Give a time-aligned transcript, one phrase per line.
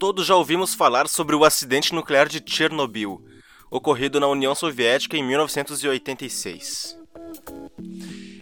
[0.00, 3.22] todos já ouvimos falar sobre o acidente nuclear de Chernobyl,
[3.70, 6.98] ocorrido na União Soviética em 1986.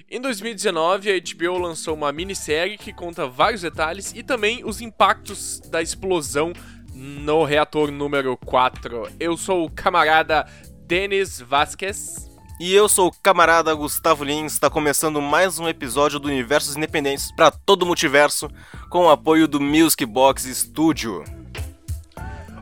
[0.08, 5.58] Em 2019, a HBO lançou uma minissérie que conta vários detalhes e também os impactos
[5.68, 6.52] da explosão
[6.94, 9.08] no reator número 4.
[9.18, 10.46] Eu sou o camarada
[10.86, 12.30] Denis Vasquez.
[12.60, 17.32] E eu sou o camarada Gustavo Lins, está começando mais um episódio do Universos Independentes
[17.32, 18.48] para todo o multiverso,
[18.88, 21.24] com o apoio do Music Box Studio.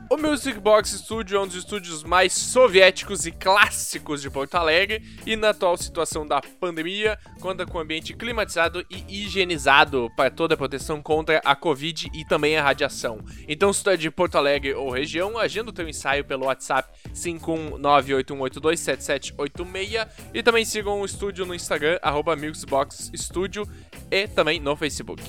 [0.09, 5.03] O Music Box Studio é um dos estúdios mais soviéticos e clássicos de Porto Alegre
[5.27, 10.57] e na atual situação da pandemia conta com ambiente climatizado e higienizado para toda a
[10.57, 13.19] proteção contra a Covid e também a radiação.
[13.49, 16.89] Então se tu é de Porto Alegre ou região, agenda o teu ensaio pelo WhatsApp
[17.13, 23.69] 51981827786 e também sigam o estúdio no Instagram, arroba Musicbox Studio
[24.09, 25.21] e também no Facebook.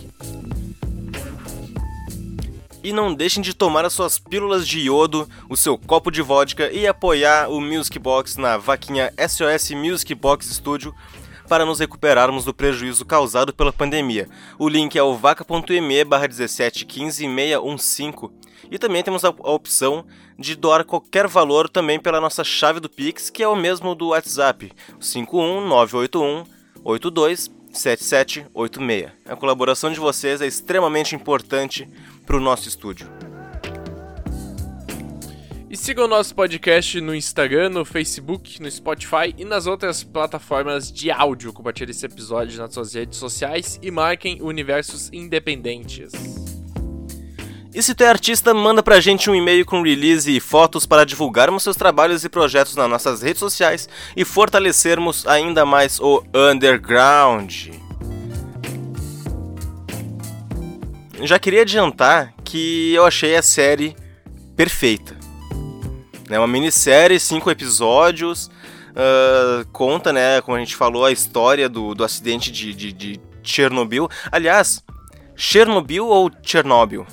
[2.84, 6.72] E não deixem de tomar as suas pílulas de iodo, o seu copo de vodka
[6.72, 10.94] e apoiar o Music Box na vaquinha SOS Music Box Studio
[11.48, 14.28] para nos recuperarmos do prejuízo causado pela pandemia.
[14.60, 18.32] O link é o vaca.me barra 1715615
[18.70, 20.06] e também temos a, opção
[20.38, 24.10] de doar qualquer valor também pela nossa chave do Pix, que é o mesmo do
[24.10, 26.44] WhatsApp, 51981
[26.84, 29.12] 82 7786.
[29.26, 31.88] A colaboração de vocês é extremamente importante
[32.28, 33.08] para o nosso estúdio.
[35.70, 40.92] E siga o nosso podcast no Instagram, no Facebook, no Spotify e nas outras plataformas
[40.92, 41.52] de áudio.
[41.52, 46.12] Compartilhe esse episódio nas suas redes sociais e marquem Universos Independentes.
[47.74, 51.06] E se tu é artista, manda pra gente um e-mail com release e fotos para
[51.06, 57.87] divulgarmos seus trabalhos e projetos nas nossas redes sociais e fortalecermos ainda mais o underground.
[61.22, 63.96] Já queria adiantar que eu achei a série
[64.56, 65.16] perfeita.
[66.30, 68.48] É uma minissérie, cinco episódios,
[68.92, 73.20] uh, conta, né, como a gente falou, a história do, do acidente de, de, de
[73.42, 74.10] Chernobyl.
[74.32, 74.84] Aliás,
[75.36, 77.06] Chernobyl ou Chernobyl?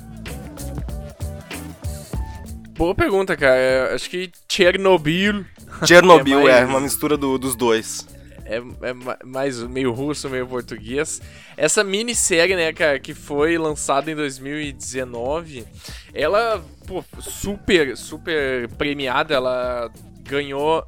[2.76, 3.94] Boa pergunta, cara.
[3.94, 5.44] Acho que Chernobyl.
[5.86, 6.62] Chernobyl, é, mais...
[6.62, 8.13] é uma mistura do, dos dois
[8.44, 11.20] é, é mais meio russo, meio português.
[11.56, 15.64] Essa minissérie, né, cara, que foi lançada em 2019,
[16.12, 19.90] ela, pô, super, super premiada, ela
[20.22, 20.84] ganhou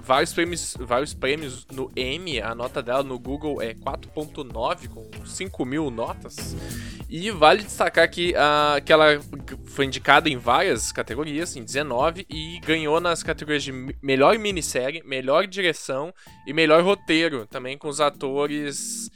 [0.00, 5.64] vários prêmios, vários prêmios no M, a nota dela no Google é 4.9, com 5
[5.64, 6.56] mil notas.
[7.08, 9.20] E vale destacar que, uh, que ela
[9.66, 15.46] foi indicada em várias categorias, em 19, e ganhou nas categorias de melhor minissérie, melhor
[15.46, 16.12] direção
[16.46, 19.10] e melhor roteiro, também com os atores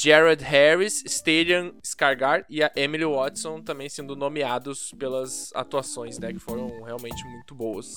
[0.00, 6.38] Jared Harris, Stellan Skarsgård e a Emily Watson também sendo nomeados pelas atuações, né, que
[6.38, 7.94] foram realmente muito boas.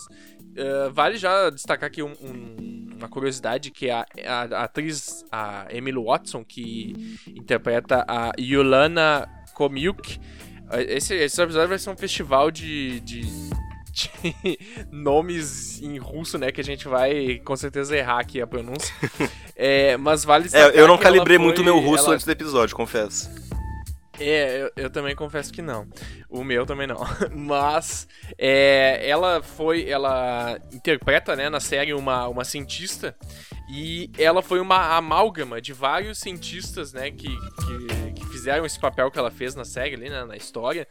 [0.51, 5.67] Uh, vale já destacar aqui um, um, uma curiosidade que a, a, a, atriz a
[5.69, 10.19] Emily Watson que interpreta a Yolana Komiuk,
[10.87, 13.21] esse, esse episódio vai ser um festival de, de
[14.01, 14.59] de
[14.91, 16.51] nomes em russo, né?
[16.51, 18.93] Que a gente vai com certeza errar aqui a pronúncia.
[19.55, 22.13] é, mas vale é, Eu não calibrei foi, muito meu russo ela...
[22.13, 23.29] antes do episódio, confesso.
[24.21, 25.87] É, eu, eu, também confesso que não.
[26.29, 26.99] O meu também não.
[27.35, 29.89] Mas é, ela foi.
[29.89, 33.15] Ela interpreta né, na série uma, uma cientista.
[33.69, 39.09] E ela foi uma amálgama de vários cientistas né, que, que, que fizeram esse papel
[39.09, 40.87] que ela fez na série ali, né, na história.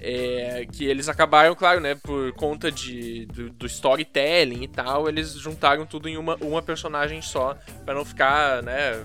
[0.00, 5.32] É, que eles acabaram, claro, né, por conta de, do, do, storytelling e tal, eles
[5.32, 9.02] juntaram tudo em uma, uma personagem só, para não ficar, né,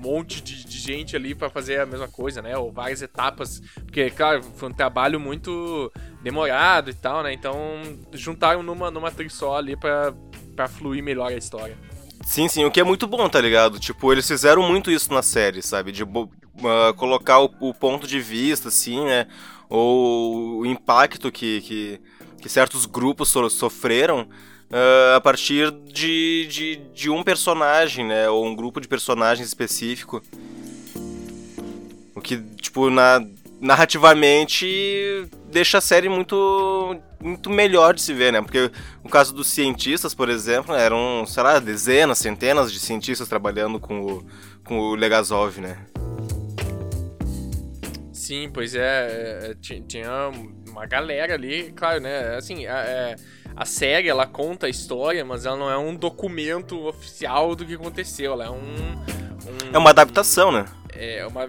[0.00, 4.10] monte de, de gente ali para fazer a mesma coisa, né, ou várias etapas, porque,
[4.10, 7.56] claro, foi um trabalho muito demorado e tal, né, então
[8.12, 11.76] juntaram numa, numa atriz só ali para fluir melhor a história.
[12.24, 13.78] Sim, sim, o que é muito bom, tá ligado?
[13.78, 15.90] Tipo, eles fizeram muito isso na série, sabe?
[15.90, 16.28] De uh,
[16.96, 19.26] colocar o, o ponto de vista, assim, né?
[19.70, 22.00] ou o impacto que, que,
[22.42, 24.28] que certos grupos so, sofreram
[24.70, 28.28] uh, a partir de, de, de, um personagem, né?
[28.30, 30.22] Ou um grupo de personagens específico.
[32.14, 33.24] O que, tipo, na,
[33.60, 38.40] narrativamente deixa a série muito, muito melhor de se ver, né?
[38.40, 38.70] Porque
[39.02, 44.00] no caso dos cientistas, por exemplo, eram, sei lá, dezenas, centenas de cientistas trabalhando com
[44.00, 44.26] o,
[44.64, 45.78] com o Legazov, né?
[48.12, 49.54] Sim, pois é, é
[49.88, 50.30] tinha
[50.68, 52.36] uma galera ali, claro, né?
[52.36, 53.16] Assim, é,
[53.56, 57.74] a série ela conta a história, mas ela não é um documento oficial do que
[57.74, 58.54] aconteceu, ela é um.
[58.56, 60.64] um é uma adaptação, né?
[60.92, 61.48] É uma.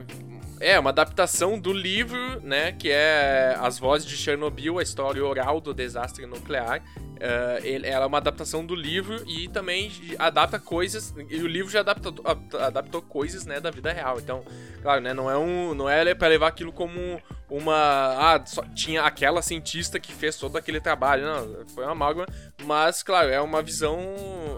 [0.60, 5.60] É, uma adaptação do livro, né, que é As Vozes de Chernobyl, a história oral
[5.60, 6.84] do desastre nuclear.
[7.22, 11.14] Uh, ele, ela é uma adaptação do livro e também adapta coisas.
[11.30, 12.16] E o livro já adaptou,
[12.60, 14.20] adaptou coisas, né, da vida real.
[14.20, 14.44] Então,
[14.82, 19.04] claro, né, não é um, não é para levar aquilo como uma, ah, só tinha
[19.04, 22.26] aquela cientista que fez todo aquele trabalho, não, foi uma amálgama,
[22.64, 24.00] mas claro, é uma visão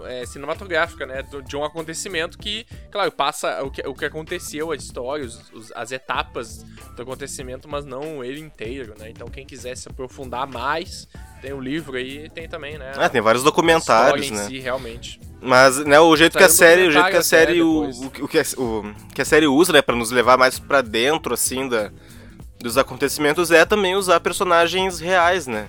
[0.06, 4.76] é, cinematográfica, né, de um acontecimento que, claro, passa o que, o que aconteceu, a
[4.76, 6.62] história, os, os, as etapas
[6.94, 9.10] do acontecimento, mas não ele inteiro, né?
[9.10, 11.08] Então, quem quiser se aprofundar mais,
[11.44, 12.92] tem o livro aí, tem também, né?
[12.96, 14.46] É, tem vários documentários, né?
[14.46, 15.20] Si, realmente.
[15.42, 17.90] Mas, né, o jeito que a série, o jeito que a série, o,
[18.22, 21.34] o, que a, o que a série usa, né, para nos levar mais para dentro
[21.34, 21.92] assim da
[22.58, 25.68] dos acontecimentos é também usar personagens reais, né?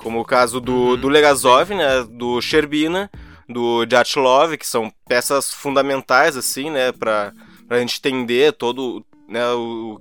[0.00, 0.96] Como o caso do, uhum.
[0.98, 3.10] do Legazov, né, do Sherbina,
[3.48, 7.32] do Dyatlov, que são peças fundamentais assim, né, para
[7.66, 9.98] pra gente entender todo, né, o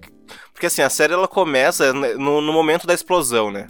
[0.51, 3.67] porque assim, a série ela começa no, no momento da explosão, né?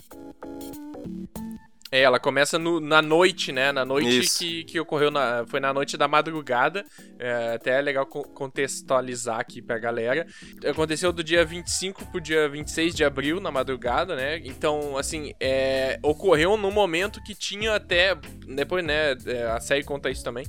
[1.92, 3.72] É, ela começa no, na noite, né?
[3.72, 6.86] Na noite que, que ocorreu, na, foi na noite da madrugada.
[7.18, 10.26] É, até é legal contextualizar aqui pra galera.
[10.66, 14.40] Aconteceu do dia 25 pro dia 26 de abril, na madrugada, né?
[14.44, 18.16] Então, assim, é, ocorreu no momento que tinha até.
[18.46, 19.16] Depois, né?
[19.26, 20.46] É, a série conta isso também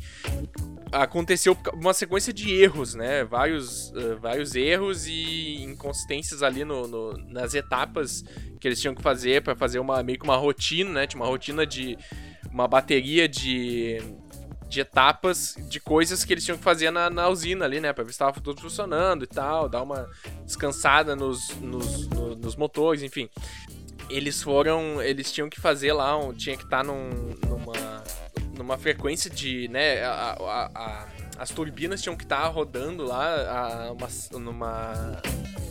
[0.92, 3.24] aconteceu uma sequência de erros, né?
[3.24, 8.24] Vários, uh, vários erros e inconsistências ali no, no, nas etapas
[8.60, 11.06] que eles tinham que fazer para fazer uma meio que uma rotina, né?
[11.06, 11.96] Tinha uma rotina de
[12.50, 13.98] uma bateria de,
[14.68, 17.92] de etapas de coisas que eles tinham que fazer na, na usina ali, né?
[17.92, 20.08] Pra ver se tava tudo funcionando e tal, dar uma
[20.44, 23.28] descansada nos, nos, no, nos motores, enfim.
[24.08, 25.02] Eles foram.
[25.02, 27.10] Eles tinham que fazer lá, tinha que estar tá num,
[27.46, 27.72] numa
[28.58, 31.06] numa frequência de, né, a, a, a,
[31.38, 35.22] as turbinas tinham que estar tá rodando lá uma, numa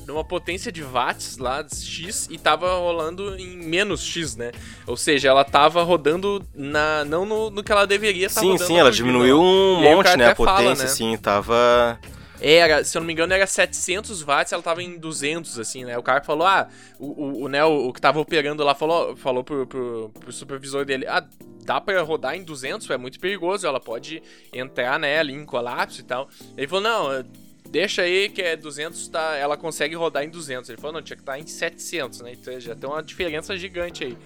[0.08, 4.54] numa potência de watts lá X e tava rolando em menos X, né?
[4.86, 8.62] Ou seja, ela tava rodando na não no, no que ela deveria estar tá rodando.
[8.62, 10.88] Sim, sim, ela diminuiu um monte, né, a potência, fala, né?
[10.88, 12.00] sim, tava
[12.40, 15.98] era, se eu não me engano, era 700 watts, ela tava em 200, assim, né?
[15.98, 16.68] O cara falou, ah,
[17.00, 20.86] o, o, né, o, o, que tava operando lá falou, falou pro, pro, pro supervisor
[20.86, 21.26] dele, ah,
[21.64, 24.22] dá para rodar em 200, é muito perigoso, ela pode
[24.54, 26.30] entrar, né, ali em colapso e tal.
[26.56, 27.26] Ele falou, não,
[27.70, 30.70] deixa aí que é 200, tá, ela consegue rodar em 200.
[30.70, 32.34] Ele falou, não, tinha que estar tá em 700, né?
[32.34, 34.18] Então já tem uma diferença gigante aí.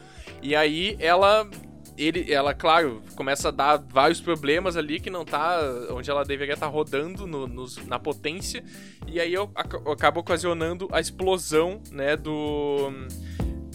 [0.41, 1.49] E aí ela
[1.97, 5.59] ele, ela, claro, começa a dar vários problemas ali que não tá
[5.91, 7.47] onde ela deveria estar tá rodando no,
[7.87, 8.63] na potência.
[9.07, 9.51] E aí eu,
[9.85, 12.91] eu acabo ocasionando a explosão, né, do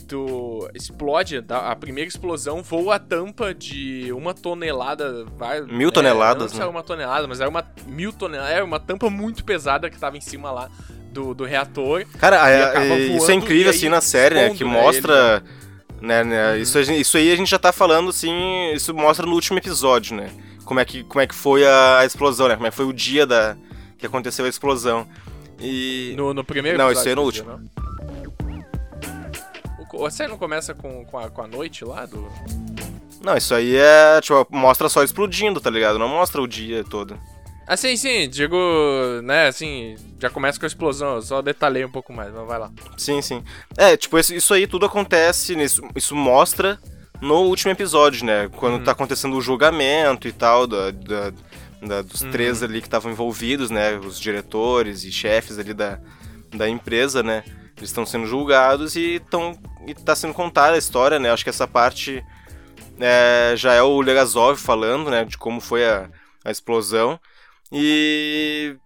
[0.07, 6.59] do explode, a primeira explosão voa a tampa de uma tonelada, vai, mil toneladas, é,
[6.59, 6.71] não né?
[6.71, 10.21] uma tonelada, mas era uma mil toneladas, era uma tampa muito pesada que tava em
[10.21, 10.71] cima lá
[11.11, 12.05] do, do reator.
[12.19, 15.66] Cara, é, isso é incrível assim na série, né, que né, mostra ele,
[16.01, 16.53] né, né?
[16.53, 16.57] Uhum.
[16.59, 20.31] Isso, isso aí a gente já tá falando, assim, isso mostra no último episódio, né?
[20.65, 22.57] Como é que, como é que foi a, explosão, né?
[22.57, 23.57] Como é que foi o dia da,
[23.99, 25.07] que aconteceu a explosão.
[25.59, 26.15] E...
[26.17, 27.59] No, no primeiro Não, isso aí é no último.
[27.59, 27.87] Dia,
[30.07, 32.29] a série não começa com, com, a, com a noite lá do...
[33.23, 35.99] Não, isso aí é, tipo, mostra só explodindo, tá ligado?
[35.99, 37.19] Não mostra o dia todo.
[37.67, 38.57] Ah, sim, sim, digo,
[39.25, 42.61] né, assim, já começa com a explosão, eu só detalhei um pouco mais, mas vai
[42.61, 42.71] lá.
[42.97, 43.43] Sim, sim.
[43.77, 46.79] É, tipo, isso aí tudo acontece, isso, isso mostra
[47.21, 48.85] no último episódio, né, quando uhum.
[48.85, 51.33] tá acontecendo o julgamento e tal, da, da,
[51.83, 52.31] da dos uhum.
[52.31, 55.99] três ali que estavam envolvidos, né, os diretores e chefes ali da,
[56.55, 57.43] da empresa, né,
[57.77, 61.51] eles estão sendo julgados e, tão, e tá sendo contada a história, né, acho que
[61.51, 62.25] essa parte
[63.01, 66.09] é, já é o Legazov falando, né, de como foi a,
[66.45, 67.19] a explosão.
[67.73, 68.77] E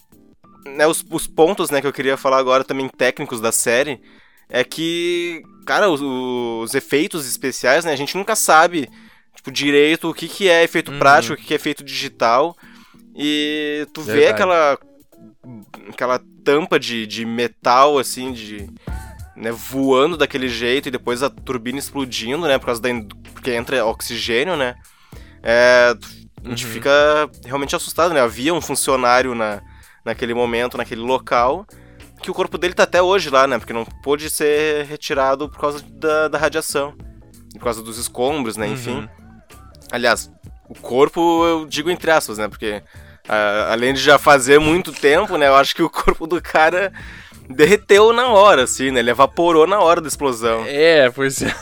[0.64, 4.00] né, os, os, pontos né, que eu queria falar agora também técnicos da série
[4.49, 8.88] é que, cara, os, os efeitos especiais, né, a gente nunca sabe
[9.34, 10.99] tipo, direito o que, que é efeito uhum.
[10.99, 12.56] prático, o que, que é efeito digital.
[13.14, 14.26] E tu Verdade.
[14.26, 14.78] vê aquela
[15.88, 18.68] aquela tampa de, de metal, assim, de.
[19.37, 22.58] Né, voando daquele jeito e depois a turbina explodindo, né?
[22.58, 22.88] Por causa da.
[23.32, 24.75] Porque entra oxigênio, né?
[25.42, 25.94] É,
[26.44, 26.73] a gente uhum.
[26.73, 28.20] fica realmente assustado, né?
[28.20, 29.61] Havia um funcionário na,
[30.04, 31.66] naquele momento, naquele local,
[32.23, 33.59] que o corpo dele tá até hoje lá, né?
[33.59, 36.94] Porque não pôde ser retirado por causa da, da radiação.
[37.52, 38.66] Por causa dos escombros, né?
[38.66, 38.73] Uhum.
[38.73, 39.09] Enfim.
[39.90, 40.30] Aliás,
[40.68, 42.49] o corpo, eu digo entre aspas, né?
[42.49, 42.82] Porque
[43.68, 45.49] além de já fazer muito tempo, né?
[45.49, 46.92] Eu acho que o corpo do cara
[47.49, 49.00] derreteu na hora, assim, né?
[49.00, 50.64] Ele evaporou na hora da explosão.
[50.66, 51.54] É, pois é.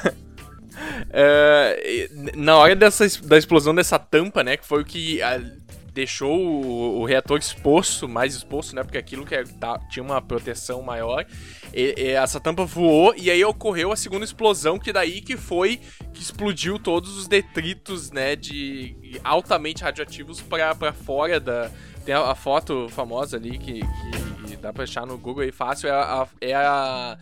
[1.10, 4.56] É, na hora dessa, da explosão dessa tampa, né?
[4.56, 5.20] Que foi o que
[5.98, 8.84] deixou o, o, reator exposto, mais exposto, né?
[8.84, 11.26] Porque aquilo que é, tá, tinha uma proteção maior.
[11.74, 15.80] E, e essa tampa voou e aí ocorreu a segunda explosão, que daí que foi
[16.14, 18.36] que explodiu todos os detritos, né?
[18.36, 21.70] De altamente radioativos para fora da.
[22.04, 25.52] Tem a, a, foto famosa ali que, que, que, dá pra achar no Google aí
[25.52, 25.88] fácil.
[25.88, 27.18] É a, é a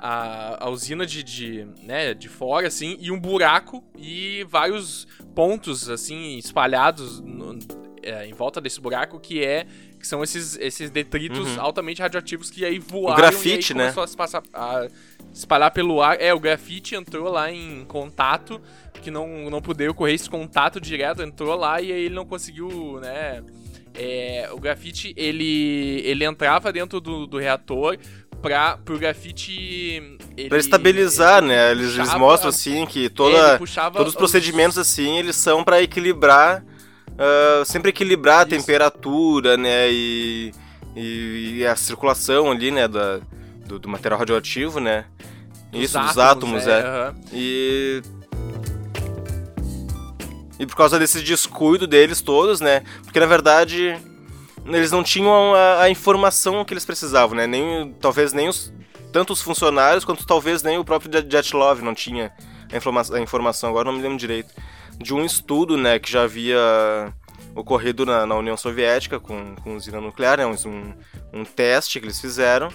[0.00, 5.90] a, a usina de, de, né, de fora, assim, e um buraco e vários pontos,
[5.90, 7.58] assim, espalhados no,
[8.02, 9.66] é, em volta desse buraco, que é
[9.98, 11.60] que são esses, esses detritos uhum.
[11.60, 13.84] altamente radioativos que aí voaram o grafite, e aí né?
[13.84, 14.88] começou a se passar, a
[15.34, 16.18] espalhar pelo ar.
[16.18, 18.58] É, o grafite entrou lá em contato,
[19.02, 22.98] que não, não poderia ocorrer esse contato direto, entrou lá e aí ele não conseguiu,
[23.00, 23.44] né...
[23.92, 27.98] É, o grafite, ele, ele entrava dentro do, do reator,
[28.40, 30.18] pra, pro grafite.
[30.36, 31.70] Ele, pra estabilizar, ele né?
[31.70, 33.58] Eles, puxava, eles, mostram assim que toda,
[33.92, 34.88] todos os procedimentos os...
[34.88, 36.64] assim eles são para equilibrar.
[37.10, 38.54] Uh, sempre equilibrar Isso.
[38.54, 39.90] a temperatura, né?
[39.90, 40.52] E,
[40.96, 42.88] e, e, a circulação ali, né?
[42.88, 43.20] Da,
[43.66, 45.04] do, do material radioativo, né?
[45.70, 46.80] Dos Isso, átomos, dos átomos, é.
[46.80, 47.08] é.
[47.08, 47.14] Uhum.
[47.32, 48.02] E.
[50.58, 52.82] E por causa desse descuido deles todos, né?
[53.04, 53.98] Porque na verdade
[54.66, 57.46] eles não tinham a, a, informação que eles precisavam, né?
[57.46, 58.72] Nem, talvez nem os,
[59.12, 62.32] tanto os funcionários quanto talvez nem o próprio Jetlov não tinha
[62.72, 64.54] a, informa a informação, agora não me lembro direito,
[64.98, 66.58] de um estudo, né, que já havia
[67.54, 70.94] ocorrido na, na União Soviética com, com usina nuclear, né, um,
[71.32, 72.68] um teste que eles fizeram.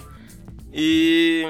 [0.72, 1.44] E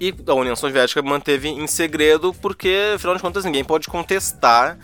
[0.00, 4.78] e a União Soviética manteve em segredo porque, afinal de contas, ninguém pode contestar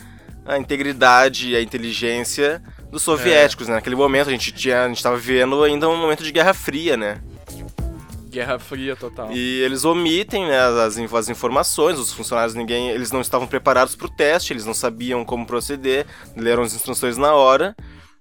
[0.44, 2.62] a integridade e a inteligência
[2.96, 3.70] dos soviéticos, é.
[3.70, 3.76] né?
[3.76, 6.96] Naquele momento a gente tinha, a gente tava vivendo ainda um momento de Guerra Fria,
[6.96, 7.22] né?
[8.30, 9.30] Guerra Fria total.
[9.32, 14.06] E eles omitem né, as, as informações, os funcionários ninguém, eles não estavam preparados para
[14.06, 17.74] o teste, eles não sabiam como proceder, leram as instruções na hora.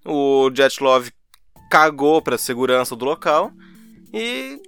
[0.05, 1.09] O Jetlov
[1.69, 3.51] cagou para a segurança do local
[4.13, 4.61] e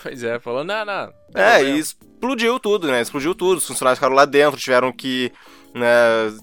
[0.00, 1.12] Pois é, falou, não, não.
[1.34, 3.00] É, e explodiu tudo, né?
[3.00, 3.58] Explodiu tudo.
[3.58, 5.32] Os funcionários ficaram lá dentro, tiveram que
[5.74, 5.88] né,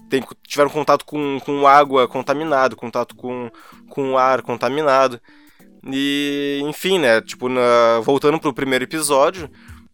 [0.08, 3.50] tem, tiveram contato com, com água contaminada, contato com,
[3.88, 5.20] com ar contaminado.
[5.88, 9.50] E, enfim, né, tipo, na, voltando pro primeiro episódio,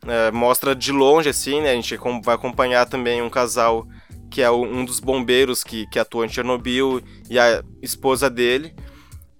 [0.07, 3.87] é, mostra de longe, assim, né, a gente vai acompanhar também um casal
[4.31, 8.75] que é um dos bombeiros que, que atua em Chernobyl e a esposa dele,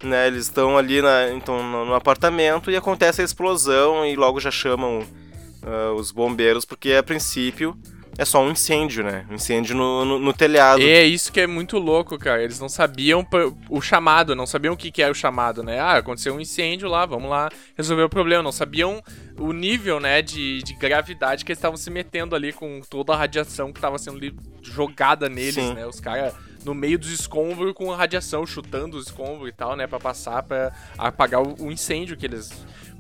[0.05, 4.39] né, eles estão ali na, então, no, no apartamento e acontece a explosão e logo
[4.39, 5.01] já chamam
[5.63, 7.75] uh, os bombeiros, porque a princípio
[8.19, 9.27] é só um incêndio, né?
[9.31, 10.83] Um incêndio no, no, no telhado.
[10.83, 12.43] É isso que é muito louco, cara.
[12.43, 13.27] Eles não sabiam
[13.71, 15.81] o chamado, não sabiam o que, que era o chamado, né?
[15.81, 18.43] Ah, aconteceu um incêndio lá, vamos lá resolver o problema.
[18.43, 19.03] Não sabiam
[19.39, 23.17] o nível, né, de, de gravidade que eles estavam se metendo ali com toda a
[23.17, 24.21] radiação que estava sendo
[24.63, 25.75] jogada neles, Sim.
[25.75, 25.87] né?
[25.87, 29.87] Os caras no meio dos escombros com radiação, chutando os escombros e tal, né?
[29.87, 32.51] Pra passar, pra apagar o, incêndio que eles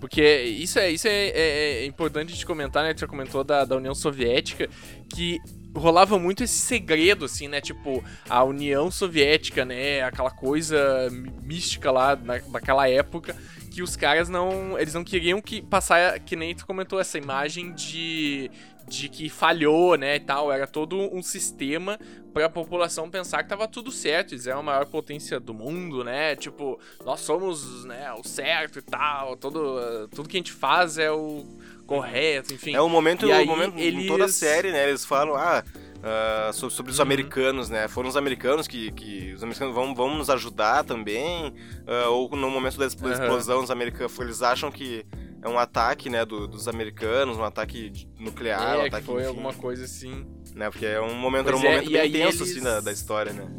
[0.00, 2.92] porque isso é, isso é, é, é importante de comentar, né?
[2.96, 4.68] Já comentou da, da União Soviética,
[5.08, 5.38] que
[5.72, 7.60] rolava muito esse segredo, assim, né?
[7.60, 10.02] Tipo, a União Soviética, né?
[10.02, 11.08] Aquela coisa
[11.40, 13.36] mística lá na, naquela época
[13.72, 14.78] que os caras não.
[14.78, 18.50] Eles não queriam que passar, que nem tu comentou, essa imagem de
[18.88, 20.52] de que falhou, né, e tal.
[20.52, 21.98] Era todo um sistema
[22.32, 24.34] para a população pensar que tava tudo certo.
[24.34, 26.36] Eles eram a maior potência do mundo, né?
[26.36, 29.36] Tipo, nós somos, né, o certo e tal.
[29.36, 31.44] Todo, tudo que a gente faz é o
[31.86, 32.74] correto, enfim.
[32.74, 34.04] É o momento, e o momento eles...
[34.04, 34.88] em toda a série, né?
[34.88, 35.62] Eles falam, ah,
[36.02, 37.02] uh, sobre, sobre, os uhum.
[37.02, 37.88] americanos, né?
[37.88, 41.48] Foram os americanos que, que os americanos vão, vão nos ajudar também.
[41.48, 43.64] Uh, ou no momento da explosão, uhum.
[43.64, 45.04] os americanos, eles acham que
[45.42, 49.28] é um ataque, né, do, dos americanos, um ataque nuclear, é, um ataque, foi enfim,
[49.28, 50.24] alguma coisa assim.
[50.54, 52.52] Né, porque é um momento, era um é, momento bem tenso, eles...
[52.52, 53.50] assim, da, da história, né.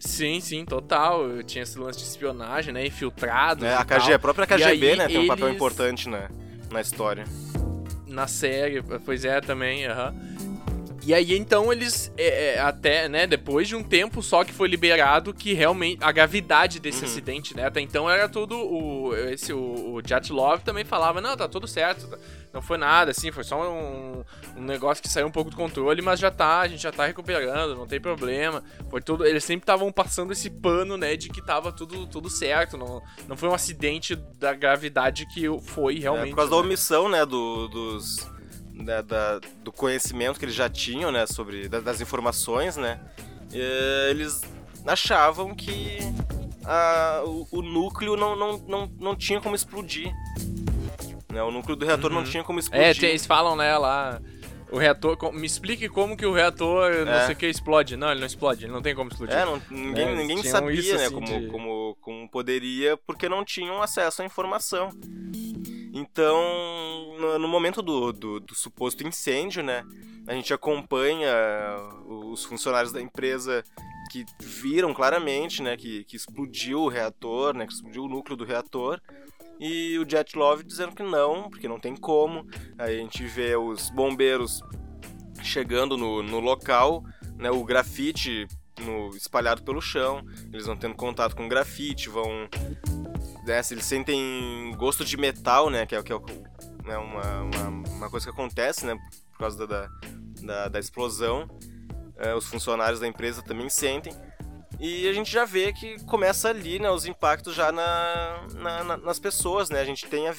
[0.00, 1.42] Sim, sim, total.
[1.44, 3.64] Tinha esse lance de espionagem, né, infiltrado.
[3.64, 6.28] É, a, KG, a própria KGB, aí, né, tem um papel importante na,
[6.70, 7.24] na história.
[8.06, 10.10] Na série, pois é, também, aham.
[10.10, 10.33] Uh -huh.
[11.06, 14.68] E aí então eles é, é, até, né, depois de um tempo só que foi
[14.68, 17.10] liberado que realmente a gravidade desse uhum.
[17.10, 17.66] acidente, né?
[17.66, 22.08] Até então era tudo o esse o, o Jatlov também falava, não, tá tudo certo,
[22.08, 22.18] tá,
[22.52, 24.24] não foi nada, assim, foi só um,
[24.56, 27.04] um negócio que saiu um pouco do controle, mas já tá, a gente já tá
[27.04, 28.62] recuperando, não tem problema.
[28.88, 32.78] Foi tudo, eles sempre estavam passando esse pano, né, de que tava tudo tudo certo,
[32.78, 36.28] não, não foi um acidente da gravidade que foi realmente.
[36.28, 36.56] É, por causa né?
[36.56, 38.33] da omissão, né, do, dos
[38.74, 43.00] da, da, do conhecimento que eles já tinham, né, sobre da, das informações, né,
[44.10, 44.40] eles
[44.86, 45.98] achavam que
[46.64, 50.12] a, o, o, núcleo não, não, não, não tinha como explodir.
[51.32, 52.18] Né, o núcleo do reator uhum.
[52.18, 53.04] não tinha como explodir.
[53.04, 54.20] É, eles falam, né, lá
[54.74, 55.16] O reator.
[55.32, 57.04] Me explique como que o reator, é.
[57.04, 57.96] não sei o que, explode.
[57.96, 59.36] Não, ele não explode, ele não tem como explodir.
[59.36, 61.46] É, não, ninguém, é, ninguém sabia, isso, né, assim, como, de...
[61.46, 64.90] como, como poderia, porque não tinham acesso à informação.
[65.92, 69.84] Então, no, no momento do, do, do, suposto incêndio, né,
[70.26, 71.32] a gente acompanha
[72.04, 73.62] os funcionários da empresa
[74.10, 78.44] que viram claramente, né, que, que explodiu o reator, né, que explodiu o núcleo do
[78.44, 79.00] reator,
[79.58, 82.46] e o Jet Love dizendo que não, porque não tem como.
[82.78, 84.62] Aí a gente vê os bombeiros
[85.42, 87.04] chegando no, no local,
[87.36, 88.46] né, o grafite
[88.80, 92.48] no, espalhado pelo chão, eles vão tendo contato com o grafite, vão.
[93.46, 96.18] Né, eles sentem gosto de metal, né, que é, que é
[96.84, 98.96] né, uma, uma, uma, coisa que acontece né,
[99.32, 99.88] por causa da,
[100.42, 101.48] da, da explosão,
[102.16, 104.12] é, os funcionários da empresa também sentem.
[104.80, 108.96] E a gente já vê que começa ali, né, os impactos já na, na, na
[108.96, 109.80] nas pessoas, né?
[109.80, 110.34] A gente tem a,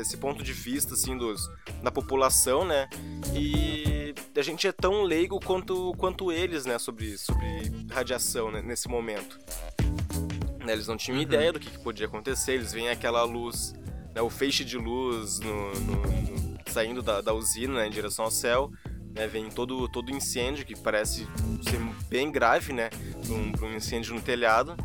[0.00, 1.48] esse ponto de vista, assim, dos,
[1.82, 2.88] da população, né?
[3.34, 8.88] E a gente é tão leigo quanto, quanto eles, né, sobre, sobre radiação, né, nesse
[8.88, 9.38] momento.
[10.64, 11.22] Né, eles não tinham uhum.
[11.22, 13.74] ideia do que, que, podia acontecer, eles veem aquela luz,
[14.14, 18.26] né, o feixe de luz no, no, no, saindo da, da usina né, em direção
[18.26, 18.70] ao céu,
[19.14, 21.26] né, vem todo todo incêndio que parece
[21.62, 24.76] ser bem grave, né, para um, um, incêndio no telhado.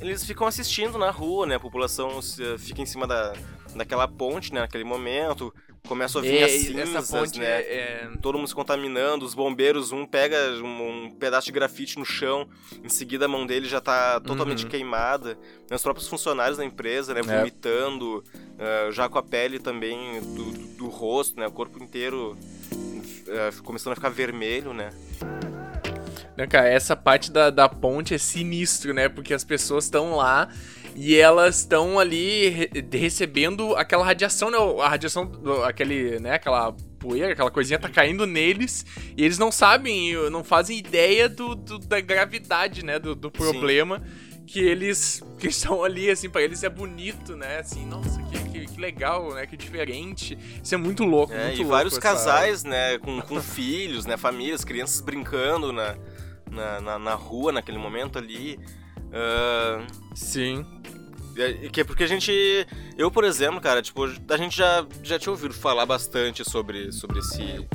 [0.00, 2.20] Eles ficam assistindo na rua, né, a população
[2.58, 3.32] fica em cima da,
[3.74, 5.52] daquela ponte, né, naquele momento,
[5.86, 8.10] começa a vir as cinzas, ponte né, é, é...
[8.20, 12.48] todo mundo se contaminando, os bombeiros, um pega um, um, pedaço de grafite no chão,
[12.82, 14.70] em seguida a mão dele já está totalmente uhum.
[14.70, 15.38] queimada,
[15.70, 17.38] os próprios funcionários da empresa, né, é.
[17.38, 18.22] vomitando,
[18.58, 18.88] é.
[18.88, 22.36] uh, já com a pele também do, do, do rosto, né, o corpo inteiro
[23.28, 24.90] é, começando a ficar vermelho, né?
[26.36, 29.08] Não, cara, essa parte da, da ponte é sinistro, né?
[29.08, 30.48] Porque as pessoas estão lá
[30.94, 34.58] e elas estão ali re recebendo aquela radiação, né?
[34.82, 35.30] A radiação,
[35.64, 36.34] aquele, né?
[36.34, 38.84] Aquela poeira, aquela coisinha tá caindo neles
[39.16, 42.98] e eles não sabem, não fazem ideia do, do da gravidade, né?
[42.98, 44.02] Do, do problema.
[44.04, 47.58] Sim que eles que estão ali, assim, para eles é bonito, né?
[47.58, 49.46] Assim, nossa, que, que, que, legal, né?
[49.46, 50.36] Que diferente.
[50.62, 51.70] Isso é muito louco, é, muito e louco.
[51.70, 52.98] vários casais, né?
[52.98, 54.16] Com, com filhos, né?
[54.16, 55.96] Famílias, crianças brincando na,
[56.50, 58.58] na, na, na rua naquele momento ali.
[59.06, 59.86] Uh...
[60.14, 60.64] Sim.
[61.70, 62.32] Que é porque a gente.
[62.96, 67.18] Eu, por exemplo, cara, tipo, a gente já, já tinha ouvido falar bastante sobre, sobre
[67.18, 67.68] esse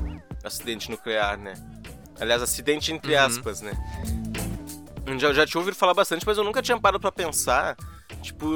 [0.44, 1.54] acidente nuclear, né?
[2.20, 3.22] Aliás, acidente entre uhum.
[3.22, 3.74] aspas, né?
[5.20, 7.76] Já, já tinha ouvido falar bastante, mas eu nunca tinha parado pra pensar,
[8.22, 8.48] tipo,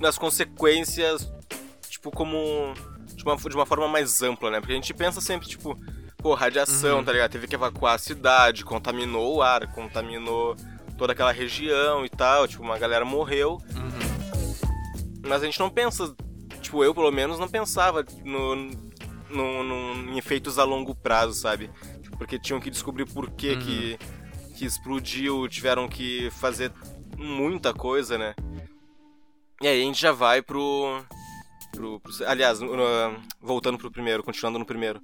[0.00, 1.30] nas consequências,
[2.02, 2.74] tipo, como.
[3.14, 4.58] De uma, de uma forma mais ampla, né?
[4.58, 5.78] Porque a gente pensa sempre, tipo,
[6.18, 7.04] pô, radiação, uhum.
[7.04, 7.30] tá ligado?
[7.30, 10.56] Teve que evacuar a cidade, contaminou o ar, contaminou
[10.98, 13.58] toda aquela região e tal, tipo, uma galera morreu.
[13.76, 15.20] Uhum.
[15.28, 16.12] Mas a gente não pensa,
[16.60, 18.56] tipo, eu pelo menos não pensava no,
[19.30, 21.70] no, no, em efeitos a longo prazo, sabe?
[22.18, 23.60] Porque tinham que descobrir por que uhum.
[23.60, 23.98] que
[24.56, 26.70] que explodiu, tiveram que fazer
[27.16, 28.34] muita coisa, né?
[29.60, 31.02] E aí a gente já vai pro.
[31.72, 32.76] Pro, pro aliás, no,
[33.40, 35.00] voltando pro primeiro, continuando no primeiro.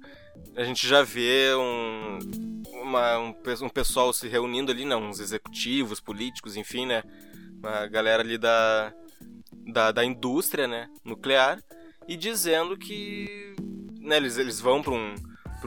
[0.55, 2.19] A gente já vê um,
[2.81, 4.95] uma, um, um pessoal se reunindo ali, né?
[4.95, 7.03] Uns executivos, políticos, enfim, né?
[7.57, 8.93] Uma galera ali da,
[9.67, 10.87] da, da indústria, né?
[11.03, 11.59] Nuclear.
[12.07, 13.53] E dizendo que
[13.99, 15.13] né, eles, eles vão para um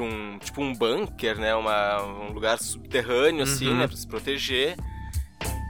[0.00, 3.76] um tipo um bunker, né, uma, um lugar subterrâneo assim, uhum.
[3.76, 4.74] né, para se proteger.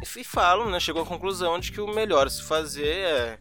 [0.00, 3.38] E falam, né, chegou à conclusão de que o melhor se fazer é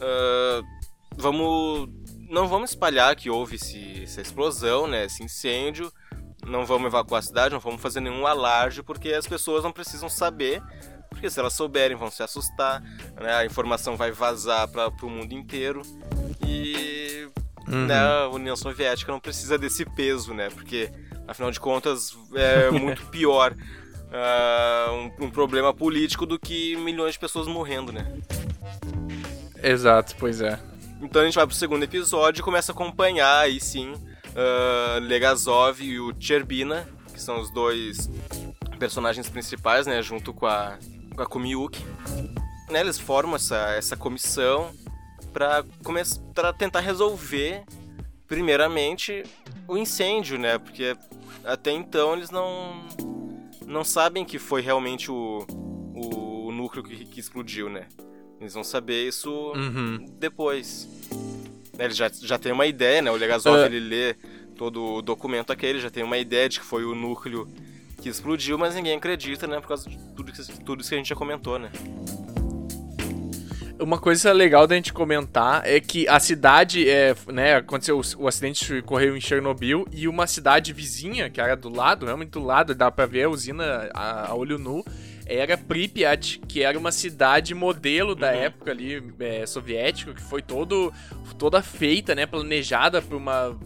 [0.00, 0.79] uh,
[1.20, 1.88] vamos
[2.28, 5.92] não vamos espalhar que houve esse, essa explosão, né, esse incêndio,
[6.46, 10.08] não vamos evacuar a cidade, não vamos fazer nenhum alarde porque as pessoas não precisam
[10.08, 10.62] saber
[11.08, 12.80] porque se elas souberem vão se assustar,
[13.20, 13.34] né?
[13.34, 15.82] a informação vai vazar para o mundo inteiro
[16.46, 17.28] e
[17.70, 17.86] Uhum.
[17.86, 20.48] Né, a União Soviética não precisa desse peso, né?
[20.50, 20.90] Porque,
[21.28, 27.20] afinal de contas, é muito pior uh, um, um, problema político do que milhões de
[27.20, 28.12] pessoas morrendo, né?
[29.62, 30.58] Exato, pois é.
[31.02, 35.82] Então a gente vai pro segundo episódio e começa a acompanhar aí sim uh, Legazov
[35.82, 38.10] e o Cherbina, que são os dois
[38.78, 40.02] personagens principais, né?
[40.02, 40.78] Junto com a,
[41.14, 41.84] com a Kumiyuki.
[42.68, 44.70] Né, eles formam essa, essa comissão
[45.32, 47.64] para tentar resolver
[48.28, 49.24] primeiramente
[49.66, 50.56] o incêndio, né?
[50.58, 50.96] Porque
[51.44, 52.86] até então eles não
[53.66, 55.46] não sabem que foi realmente o,
[55.94, 57.86] o núcleo que, que explodiu, né?
[58.40, 60.06] Eles vão saber isso uhum.
[60.18, 60.88] depois.
[61.78, 63.10] Eles já, já tem uma ideia, né?
[63.10, 63.66] O Legazov, uh...
[63.66, 64.14] ele lê
[64.56, 67.48] todo o documento aquele, já tem uma ideia de que foi o núcleo
[68.00, 69.60] que explodiu, mas ninguém acredita, né?
[69.60, 70.32] Por causa de tudo,
[70.64, 71.70] tudo isso que a gente já comentou, né?
[73.78, 78.28] Uma coisa legal da gente comentar é que a cidade, é, né, aconteceu o, o
[78.28, 82.74] acidente ocorreu em Chernobyl e uma cidade vizinha, que era do lado, realmente do lado,
[82.74, 84.84] dá pra ver a usina a, a olho nu,
[85.30, 88.40] era Pripyat, que era uma cidade modelo da uhum.
[88.40, 90.92] época ali é, soviética, que foi todo,
[91.38, 93.56] toda feita, né, planejada por uma,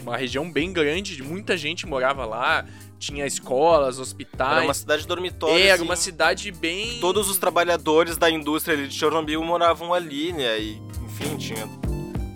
[0.00, 2.64] uma região bem grande, muita gente morava lá,
[3.00, 4.58] tinha escolas, hospitais.
[4.58, 5.56] Era uma cidade dormitório.
[5.56, 7.00] É, era uma cidade bem.
[7.00, 10.60] Todos os trabalhadores da indústria de Chernobyl moravam ali, né?
[10.60, 11.68] E, enfim, tinha,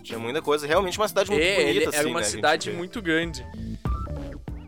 [0.03, 0.67] tinha muita coisa.
[0.67, 3.47] Realmente uma cidade muito é, bonita, ele, assim, Era uma né, cidade muito grande.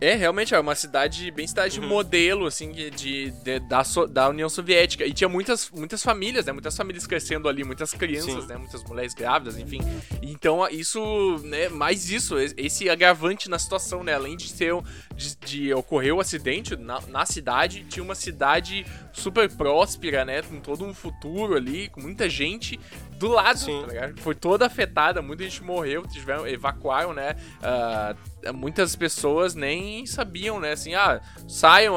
[0.01, 1.89] É, realmente, é uma cidade, bem cidade uhum.
[1.89, 3.31] modelo, assim, de, de,
[3.69, 5.05] da, da União Soviética.
[5.05, 6.53] E tinha muitas, muitas famílias, né?
[6.53, 8.49] Muitas famílias crescendo ali, muitas crianças, Sim.
[8.49, 8.57] né?
[8.57, 9.81] Muitas mulheres grávidas, enfim.
[10.23, 11.69] Então, isso, né?
[11.69, 14.15] Mais isso, esse agravante na situação, né?
[14.15, 14.73] Além de ser,
[15.17, 20.43] de, de ocorrer o acidente na, na cidade, tinha uma cidade super próspera, né?
[20.43, 22.79] Com todo um futuro ali, com muita gente
[23.19, 23.83] do lado, Sim.
[23.83, 27.35] tá Foi toda afetada, muita gente morreu, tiveram, evacuaram, né?
[27.59, 30.73] Uh, muitas pessoas nem sabiam, né?
[30.73, 31.97] Assim, ah, saiam.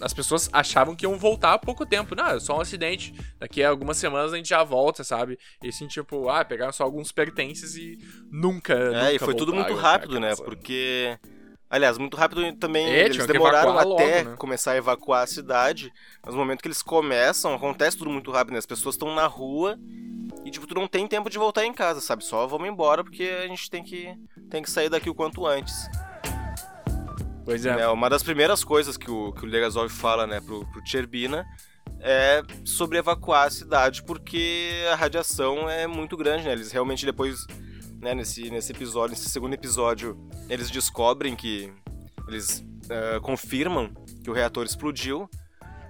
[0.00, 2.14] as pessoas achavam que iam voltar há pouco tempo.
[2.14, 3.14] Não, é só um acidente.
[3.38, 5.38] Daqui a algumas semanas a gente já volta, sabe?
[5.62, 7.98] E assim, tipo, ah, pegaram só alguns pertences e
[8.30, 8.74] nunca.
[8.74, 10.34] É, nunca e foi tudo muito rápido, né?
[10.36, 11.16] Porque.
[11.70, 12.84] Aliás, muito rápido também.
[12.90, 14.36] É, eles demoraram até logo, né?
[14.36, 15.92] começar a evacuar a cidade.
[16.20, 18.58] Mas no momento que eles começam, acontece tudo muito rápido, né?
[18.58, 19.78] As pessoas estão na rua
[20.44, 22.24] e, tipo, tu não tem tempo de voltar em casa, sabe?
[22.24, 24.12] Só vamos embora porque a gente tem que,
[24.50, 25.88] tem que sair daqui o quanto antes.
[27.44, 27.80] Pois é.
[27.80, 31.46] é uma das primeiras coisas que o, que o Legazov fala, né, pro, pro Cherbina
[32.00, 36.52] é sobre evacuar a cidade porque a radiação é muito grande, né?
[36.52, 37.46] Eles realmente depois
[38.00, 41.72] né, nesse, nesse episódio, nesse segundo episódio, eles descobrem que.
[42.26, 45.28] Eles uh, confirmam que o reator explodiu.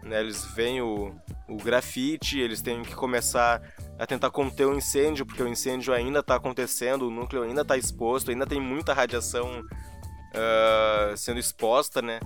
[0.03, 1.15] Né, eles veem o,
[1.49, 3.61] o grafite, eles têm que começar
[3.99, 7.77] a tentar conter o incêndio, porque o incêndio ainda está acontecendo, o núcleo ainda está
[7.77, 12.19] exposto, ainda tem muita radiação uh, sendo exposta, né?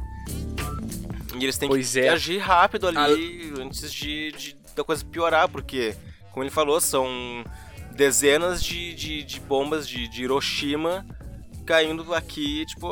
[1.37, 2.11] E eles têm pois que é.
[2.11, 3.62] agir rápido ali a...
[3.62, 5.97] antes de, de, da coisa piorar, porque,
[6.31, 7.44] como ele falou, são
[7.94, 11.07] dezenas de, de, de bombas de, de, Hiroshima
[11.64, 12.88] caindo aqui, tipo,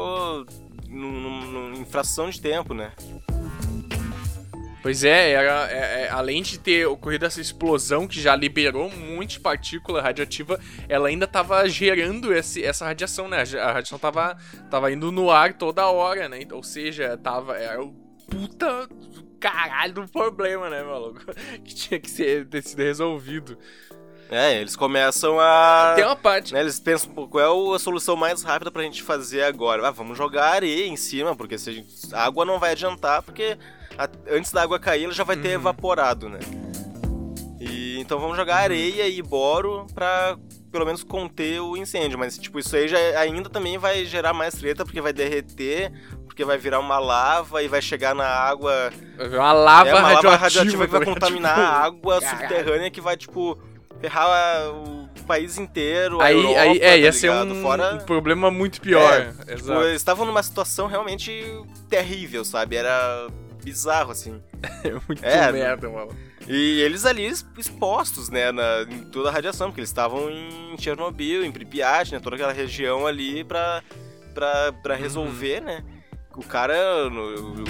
[0.89, 2.93] em fração de tempo, né?
[4.83, 9.15] Pois é, era, é, é, além de ter ocorrido essa explosão que já liberou um
[9.15, 13.45] monte de partícula radioativa, ela ainda estava gerando esse, essa radiação, né?
[13.61, 14.37] A radiação tava,
[14.69, 16.41] tava indo no ar toda hora, né?
[16.51, 17.93] Ou seja, tava, era o
[18.29, 18.89] puta
[19.39, 21.21] caralho do problema, né, maluco?
[21.65, 23.57] Que tinha que ser, ter sido resolvido.
[24.33, 25.93] É, eles começam a.
[25.95, 26.55] Tem uma parte.
[26.55, 29.87] Né, eles pensam, qual é a solução mais rápida pra gente fazer agora?
[29.87, 32.15] Ah, vamos jogar areia em cima, porque se a, gente...
[32.15, 33.59] a água não vai adiantar, porque
[33.99, 34.09] a...
[34.31, 35.55] antes da água cair ela já vai ter uhum.
[35.55, 36.39] evaporado, né?
[37.61, 40.39] E então vamos jogar areia e boro pra
[40.73, 44.55] pelo menos conter o incêndio, mas tipo, isso aí já ainda também vai gerar mais
[44.55, 45.93] treta, porque vai derreter,
[46.25, 48.91] porque vai virar uma lava e vai chegar na água.
[49.19, 51.67] Vai virar uma lava, é, uma radioativa, lava radioativa que vai contaminar tipo...
[51.67, 53.59] a água subterrânea que vai, tipo,
[54.03, 57.95] ferrar o país inteiro, aí, Europa, aí é, tá ia ser um, Fora...
[57.95, 59.33] um, problema muito pior.
[59.47, 61.31] É, tipo, eles estavam numa situação realmente
[61.89, 62.75] terrível, sabe?
[62.75, 63.29] Era
[63.63, 64.43] bizarro, assim.
[65.07, 66.11] muito é, merda, mano.
[66.49, 71.45] E eles ali expostos, né, na, em toda a radiação, porque eles estavam em Chernobyl,
[71.45, 73.85] em Pripyat, né, toda aquela região ali pra,
[74.35, 75.67] pra, pra resolver, uhum.
[75.67, 75.85] né.
[76.35, 77.63] O cara, no,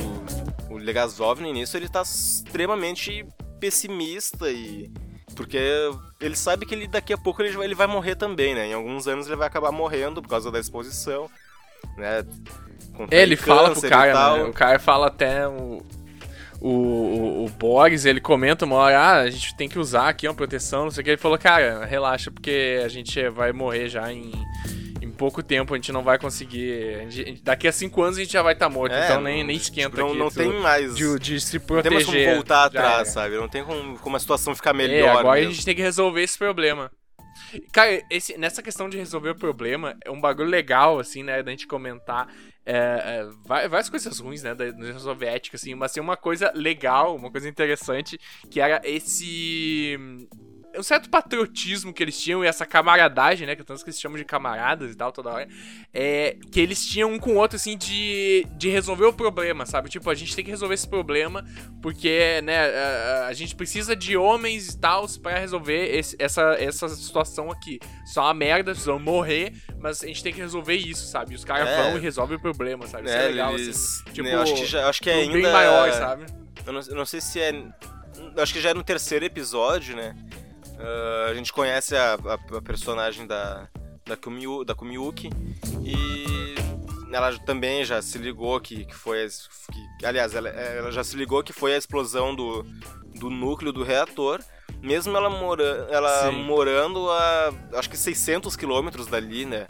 [0.70, 3.26] o, o Legazov no início, ele tá extremamente
[3.60, 4.90] pessimista e
[5.34, 5.58] porque
[6.20, 8.68] ele sabe que ele, daqui a pouco ele vai, ele vai morrer também, né?
[8.68, 11.28] Em alguns anos ele vai acabar morrendo por causa da exposição,
[11.96, 12.24] né?
[13.10, 14.44] É, ele fala pro cara, né?
[14.44, 15.82] O cara fala até o,
[16.60, 20.28] o, o, o Boris, ele comenta uma hora, ah, a gente tem que usar aqui
[20.28, 21.10] uma proteção, não sei o que.
[21.10, 24.30] Ele falou, cara, relaxa, porque a gente vai morrer já em
[25.22, 27.08] pouco tempo a gente não vai conseguir.
[27.08, 29.44] Gente, daqui a cinco anos a gente já vai estar tá morto, é, então nem,
[29.44, 30.18] nem esquenta não, aqui.
[30.18, 30.96] Não tem mais.
[30.96, 31.92] De, de se proteger.
[31.92, 33.36] Não tem mais como voltar atrás, sabe?
[33.36, 35.06] Não tem como, como a situação ficar melhor.
[35.06, 35.50] É, agora mesmo.
[35.50, 36.90] a gente tem que resolver esse problema.
[37.72, 41.52] Cara, esse, nessa questão de resolver o problema, é um bagulho legal, assim, né, da
[41.52, 42.26] gente comentar.
[42.66, 47.14] É, é, várias coisas ruins, né, da União Soviética, assim, mas tem uma coisa legal,
[47.14, 48.18] uma coisa interessante,
[48.50, 49.96] que era esse
[50.76, 53.54] um certo patriotismo que eles tinham e essa camaradagem, né?
[53.54, 55.48] Que tanto que eles chamam de camaradas e tal toda hora.
[55.92, 59.88] É, que eles tinham um com o outro, assim, de, de resolver o problema, sabe?
[59.88, 61.44] Tipo, a gente tem que resolver esse problema
[61.80, 66.88] porque, né, a, a gente precisa de homens e tal para resolver esse, essa, essa
[66.88, 67.78] situação aqui.
[68.06, 71.32] Só uma merda, precisam morrer, mas a gente tem que resolver isso, sabe?
[71.32, 71.82] E os caras é.
[71.82, 73.06] vão e resolvem o problema, sabe?
[73.06, 73.68] Isso é, é legal, eles...
[73.68, 74.04] assim.
[74.12, 75.32] Tipo, eu acho que, já, acho que é ainda...
[75.32, 76.26] bem maior, sabe?
[76.64, 77.52] Eu não, eu não sei se é
[78.36, 80.14] acho que já é no terceiro episódio, né?
[80.82, 83.68] Uh, a gente conhece a, a, a personagem da,
[84.04, 85.30] da, Kumiu, da Kumiyuki
[85.84, 86.54] e
[87.12, 89.26] ela também já se ligou que, que foi.
[89.98, 92.64] Que, aliás, ela, ela já se ligou que foi a explosão do,
[93.14, 94.40] do núcleo do reator
[94.82, 99.64] mesmo ela, mora, ela morando a acho que 600 quilômetros dali, né?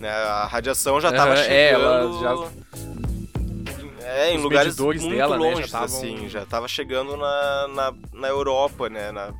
[0.00, 0.10] né?
[0.10, 1.52] A radiação já estava chegando.
[1.52, 4.04] É, ela já...
[4.04, 5.86] é, em Os lugares muito dela, longe, né, já tavam...
[5.86, 9.12] assim, já estava chegando na, na, na Europa, né?
[9.12, 9.32] Na,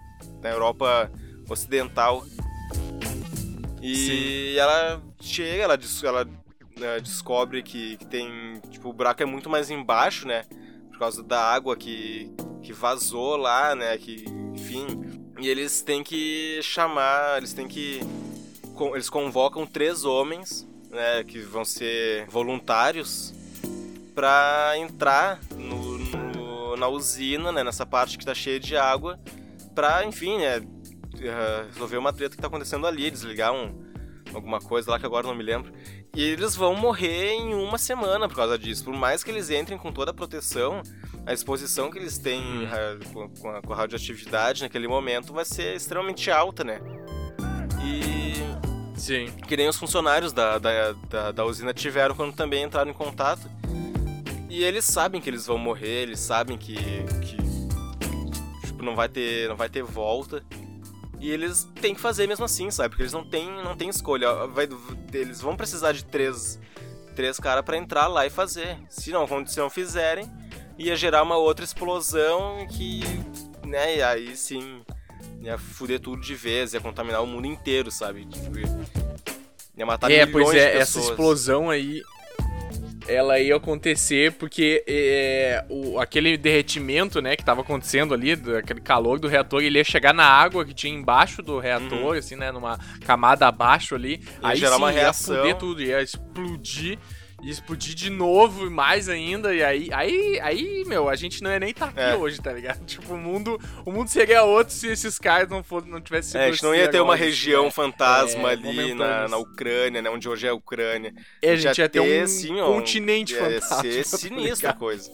[0.42, 1.10] na Europa
[1.48, 2.24] Ocidental.
[3.80, 4.58] E Sim.
[4.58, 6.24] ela chega, ela, ela
[6.78, 8.60] né, descobre que, que tem.
[8.70, 10.44] Tipo, o buraco é muito mais embaixo, né?
[10.90, 12.30] Por causa da água que,
[12.62, 13.96] que vazou lá, né?
[13.98, 14.24] Que,
[14.54, 14.86] enfim.
[15.38, 18.00] E eles têm que chamar, eles têm que.
[18.94, 21.24] Eles convocam três homens, né?
[21.24, 23.34] Que vão ser voluntários
[24.14, 27.64] para entrar no, no, na usina, né?
[27.64, 29.18] Nessa parte que tá cheia de água,
[29.74, 30.62] pra, enfim, né?
[31.20, 33.84] Eh, resolver uma treta que tá acontecendo ali, desligar um,
[34.34, 35.72] alguma coisa lá que agora não me lembro.
[36.14, 38.84] E eles vão morrer em uma semana por causa disso.
[38.84, 40.82] Por mais que eles entrem com toda a proteção,
[41.26, 43.30] a exposição que eles têm hum.
[43.40, 46.80] com, a, com a radioatividade naquele momento vai ser extremamente alta, né?
[47.84, 48.32] E.
[48.98, 49.32] Sim.
[49.48, 53.50] Que nem os funcionários da, da, da, da usina tiveram quando também entraram em contato.
[54.48, 56.76] E eles sabem que eles vão morrer, eles sabem que,
[57.22, 57.51] que
[58.82, 60.42] tipo, não vai ter, não vai ter volta.
[61.20, 62.90] E eles têm que fazer mesmo assim, sabe?
[62.90, 64.46] Porque eles não têm, não têm escolha.
[64.48, 64.68] Vai,
[65.12, 66.58] eles vão precisar de três,
[67.14, 68.76] três caras para entrar lá e fazer.
[68.88, 70.28] Se não, se não fizerem,
[70.76, 73.02] ia gerar uma outra explosão que,
[73.64, 74.82] né, e aí sim
[75.40, 78.26] ia fuder tudo de vez, ia contaminar o mundo inteiro, sabe?
[78.26, 78.58] Tipo,
[79.76, 82.02] ia matar é, milhões pois é, essa explosão aí
[83.06, 89.18] ela ia acontecer porque é, o, aquele derretimento, né, que tava acontecendo ali, aquele calor
[89.18, 92.12] do reator, ele ia chegar na água que tinha embaixo do reator, uhum.
[92.12, 94.20] assim, né, numa camada abaixo ali.
[94.42, 95.34] Ia aí gerar sim, uma reação.
[95.34, 96.98] ia fuder tudo, ia explodir
[97.42, 99.52] e explodir de novo e mais ainda.
[99.52, 102.16] E aí, aí, aí, meu, a gente não ia nem estar tá aqui é.
[102.16, 102.82] hoje, tá ligado?
[102.92, 106.44] Tipo, o mundo, o mundo seria outro se esses caras não, for, não tivessem É,
[106.44, 107.70] a gente não ia ter uma região né?
[107.70, 110.08] fantasma é, ali na, na Ucrânia, né?
[110.08, 111.12] Onde hoje é a Ucrânia.
[111.40, 113.86] É, a gente ia ter, ter um assim, continente ó, fantasma.
[113.86, 115.10] Ia ser tá sinistra a coisa.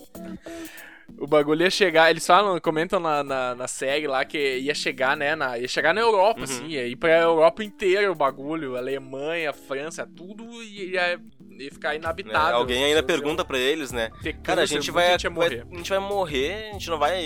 [1.16, 5.16] O bagulho ia chegar, eles falam, comentam na, na, na, série lá que ia chegar,
[5.16, 6.44] né, na, ia chegar na Europa, uhum.
[6.44, 11.18] assim, ia ir pra Europa inteira o bagulho, Alemanha, França, tudo ia
[11.64, 12.48] ia ficar inabitável.
[12.48, 14.10] É, alguém ainda pergunta para eles, né?
[14.42, 17.22] Cara, a gente vai, a gente vai, a gente vai morrer, a gente não vai,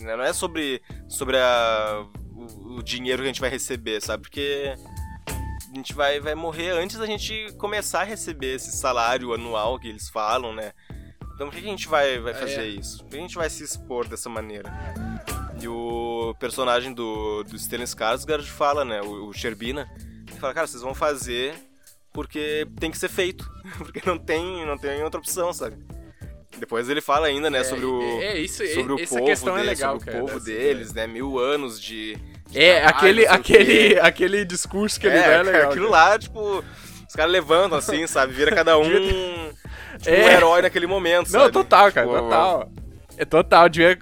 [0.00, 4.22] né, não é sobre sobre a, o, o, dinheiro que a gente vai receber, sabe?
[4.22, 4.74] Porque
[5.26, 9.88] a gente vai, vai morrer antes da gente começar a receber esse salário anual que
[9.88, 10.72] eles falam, né?
[11.34, 12.66] Então por que a gente vai, vai fazer é.
[12.66, 13.04] isso?
[13.04, 14.72] Por que a gente vai se expor dessa maneira?
[15.60, 19.02] E o personagem do, do Stellan Skarsgård fala, né?
[19.02, 19.88] O, o Sherbina,
[20.28, 21.54] ele fala, cara, vocês vão fazer
[22.18, 23.48] porque tem que ser feito.
[23.78, 25.76] Porque não tem, não tem outra opção, sabe?
[26.58, 29.56] Depois ele fala ainda, né, é, sobre o, é, é isso, sobre o povo, questão
[29.56, 32.16] é legal, sobre cara, o povo deles, né, mil anos de,
[32.48, 35.70] de É, trabalho, aquele, aquele, aquele discurso que ele é, dá é legal.
[35.70, 36.04] Aquilo cara.
[36.08, 36.64] lá, tipo,
[37.06, 38.90] os caras levantam assim, sabe, vira cada um
[39.98, 40.24] tipo, é.
[40.24, 42.72] um herói naquele momento, Não, total, cara, tipo, total.
[43.16, 43.96] É total, devia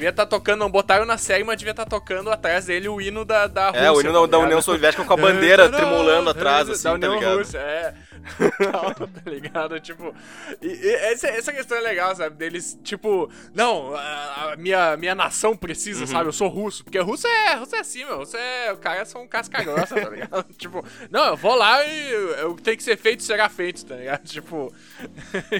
[0.00, 2.88] devia estar tá tocando, não botaram na série, mas devia estar tá tocando atrás dele
[2.88, 3.84] o hino da, da Rússia.
[3.84, 7.12] É, o hino tá da, União Soviética com a bandeira tremulando atrás, assim, da União
[7.12, 7.38] tá ligado?
[7.38, 7.94] Rússia, é.
[9.24, 9.80] tá ligado?
[9.80, 10.14] Tipo,
[10.60, 12.36] e, e essa, essa questão é legal, sabe?
[12.36, 16.06] Deles, tipo, não, a, a minha, minha nação precisa, uhum.
[16.06, 16.28] sabe?
[16.28, 16.84] Eu sou russo.
[16.84, 18.18] Porque russo é, russo é assim, meu.
[18.18, 20.46] Russo é, o cara são casca grossa, tá ligado?
[20.56, 23.96] tipo, não, eu vou lá e o que tem que ser feito será feito, tá
[23.96, 24.20] ligado?
[24.30, 24.72] Tipo,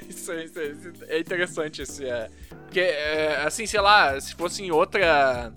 [0.08, 2.04] isso, isso, isso, é interessante esse.
[2.06, 2.28] É,
[2.64, 5.52] porque, é, assim, sei lá, se fosse em outra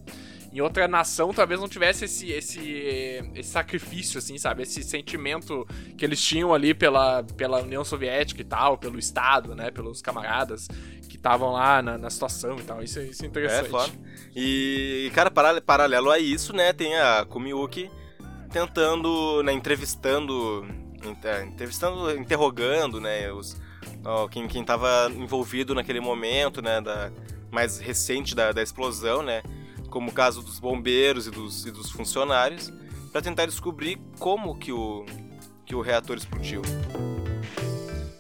[0.54, 4.62] em outra nação talvez não tivesse esse, esse, esse sacrifício, assim, sabe?
[4.62, 9.72] Esse sentimento que eles tinham ali pela, pela União Soviética e tal, pelo Estado, né?
[9.72, 10.68] Pelos camaradas
[11.10, 12.84] que estavam lá na, na, situação e tal.
[12.84, 13.66] Isso, isso é interessante.
[13.66, 13.92] É, claro.
[14.36, 16.72] E, cara, paralelo a isso, né?
[16.72, 17.90] Tem a Kumiyuki
[18.52, 19.54] tentando, né?
[19.54, 20.68] Entrevistando,
[21.52, 23.32] entrevistando, interrogando, né?
[23.32, 23.60] Os,
[24.06, 26.80] ó, quem, quem tava envolvido naquele momento, né?
[26.80, 27.12] Da,
[27.50, 29.42] mais recente da, da explosão, né?
[29.94, 32.74] Como o caso dos bombeiros e dos, e dos funcionários,
[33.12, 35.06] para tentar descobrir como que o,
[35.68, 36.64] que o reator explodiu.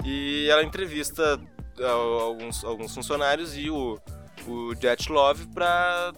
[0.05, 1.41] E ela entrevista
[1.81, 3.99] alguns, alguns funcionários e o,
[4.47, 6.13] o Jet Love para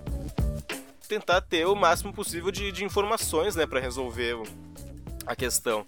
[1.07, 4.35] tentar ter o máximo possível de, de informações né, para resolver
[5.25, 5.87] a questão.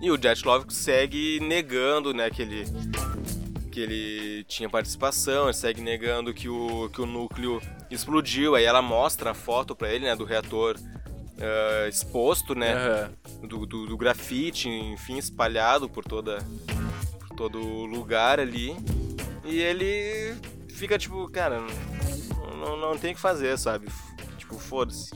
[0.00, 2.64] E o Jet Love segue negando né, que, ele,
[3.74, 7.60] que ele tinha participação, ele segue negando que o, que o núcleo
[7.90, 13.10] explodiu, aí ela mostra a foto para ele, né, do reator uh, exposto, né,
[13.40, 13.48] uhum.
[13.48, 16.38] do, do, do, grafite, enfim, espalhado por toda
[17.18, 18.76] por todo lugar ali,
[19.44, 20.36] e ele
[20.68, 21.58] fica tipo, cara,
[22.56, 23.88] não, não tem o que fazer, sabe,
[24.38, 25.10] tipo, foda-se.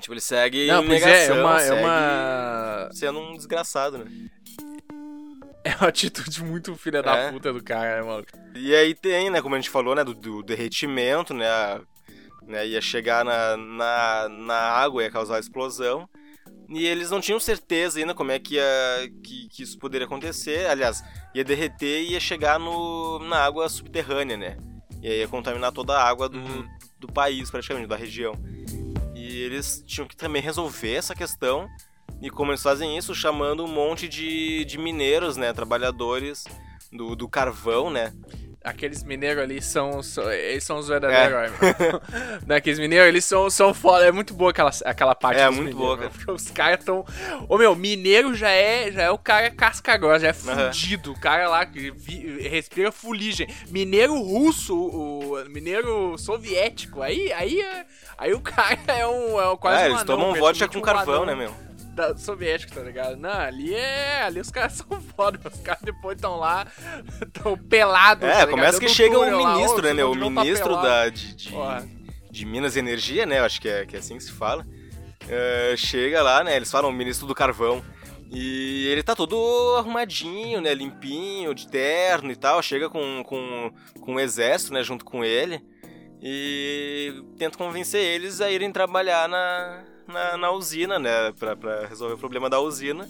[0.00, 2.90] Tipo, ele segue não, negação, é, é uma, é uma...
[2.92, 4.28] sendo um desgraçado, né.
[5.64, 7.32] É uma atitude muito filha da é.
[7.32, 8.26] puta do cara, né, mano?
[8.54, 11.80] E aí tem, né, como a gente falou, né, do, do derretimento, né, a,
[12.46, 16.06] né, ia chegar na, na, na água, ia causar explosão.
[16.68, 18.64] E eles não tinham certeza ainda como é que, ia,
[19.22, 20.66] que, que isso poderia acontecer.
[20.66, 21.02] Aliás,
[21.34, 24.56] ia derreter e ia chegar no, na água subterrânea, né?
[25.02, 26.68] E aí ia contaminar toda a água do, uhum.
[26.98, 28.34] do país, praticamente, da região.
[29.14, 31.68] E eles tinham que também resolver essa questão
[32.20, 33.14] e como eles fazem isso?
[33.14, 35.52] Chamando um monte de, de mineiros, né?
[35.52, 36.44] Trabalhadores
[36.92, 38.12] do, do carvão, né?
[38.64, 42.00] Aqueles mineiros ali são, são, Eles são os verdadeiros é.
[42.48, 44.06] né, Aqueles mineiros, eles são, são foda.
[44.06, 46.08] É muito boa aquela, aquela parte É, muito boa, cara.
[46.16, 47.04] Porque os caras tão.
[47.46, 51.10] Ô meu, mineiro já é, já é o cara casca grossa, já é fudido.
[51.10, 51.16] Uhum.
[51.16, 53.46] O cara lá que vi, respira fuligem.
[53.68, 57.02] Mineiro russo, o, mineiro soviético.
[57.02, 57.62] Aí, aí,
[58.16, 59.38] aí o cara é um.
[59.38, 61.54] É um quase é, um eles anão, tomam vodka com um carvão, né, meu?
[61.94, 63.16] Da, soviético, tá ligado?
[63.16, 64.22] Não, ali é.
[64.22, 66.66] Ali os caras são foda, os caras depois estão lá,
[67.32, 68.28] tão pelados.
[68.28, 71.52] É, tá começa que chega o ministro, lá, né, O ministro tá da, de, de,
[72.30, 73.38] de, Minas e Energia, né?
[73.38, 74.66] Eu acho que é, que é assim que se fala.
[75.24, 76.56] Uh, chega lá, né?
[76.56, 77.82] Eles falam ministro do carvão.
[78.30, 80.74] E ele tá todo arrumadinho, né?
[80.74, 82.60] Limpinho, de terno e tal.
[82.62, 84.82] Chega com, com, com um exército, né?
[84.82, 85.62] Junto com ele.
[86.20, 91.32] E tenta convencer eles a irem trabalhar na, na, na usina, né?
[91.38, 93.08] Pra, pra resolver o problema da usina.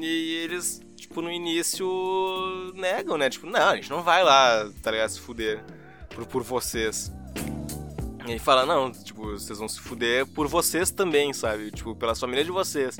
[0.00, 1.86] E eles, tipo, no início
[2.74, 3.30] negam, né?
[3.30, 5.10] Tipo, não, a gente não vai lá, tá ligado?
[5.10, 5.64] Se fuder
[6.10, 7.10] por, por vocês.
[8.26, 11.70] E aí fala, não, tipo, vocês vão se fuder por vocês também, sabe?
[11.70, 12.98] Tipo, pela família de vocês.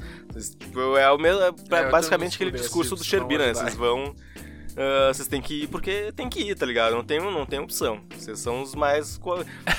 [0.59, 1.40] Tipo, é o mesmo.
[1.42, 3.54] É, é basicamente aquele discurso do Sherbina, né?
[3.54, 4.14] Vocês vão
[4.75, 6.95] Uh, vocês têm que ir porque tem que ir, tá ligado?
[6.95, 8.01] Não tem, não tem opção.
[8.17, 9.21] Vocês são os mais.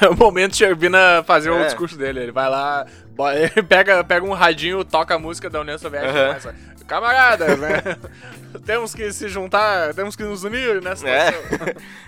[0.01, 1.51] É o momento de Sherbina fazer é.
[1.51, 2.21] o discurso dele.
[2.21, 2.85] Ele vai lá,
[3.67, 6.23] pega, pega um radinho, toca a música da União Soviética uhum.
[6.23, 6.55] e começa.
[6.87, 7.81] Camaradas, né?
[8.65, 11.33] temos que se juntar, temos que nos unir nessa é.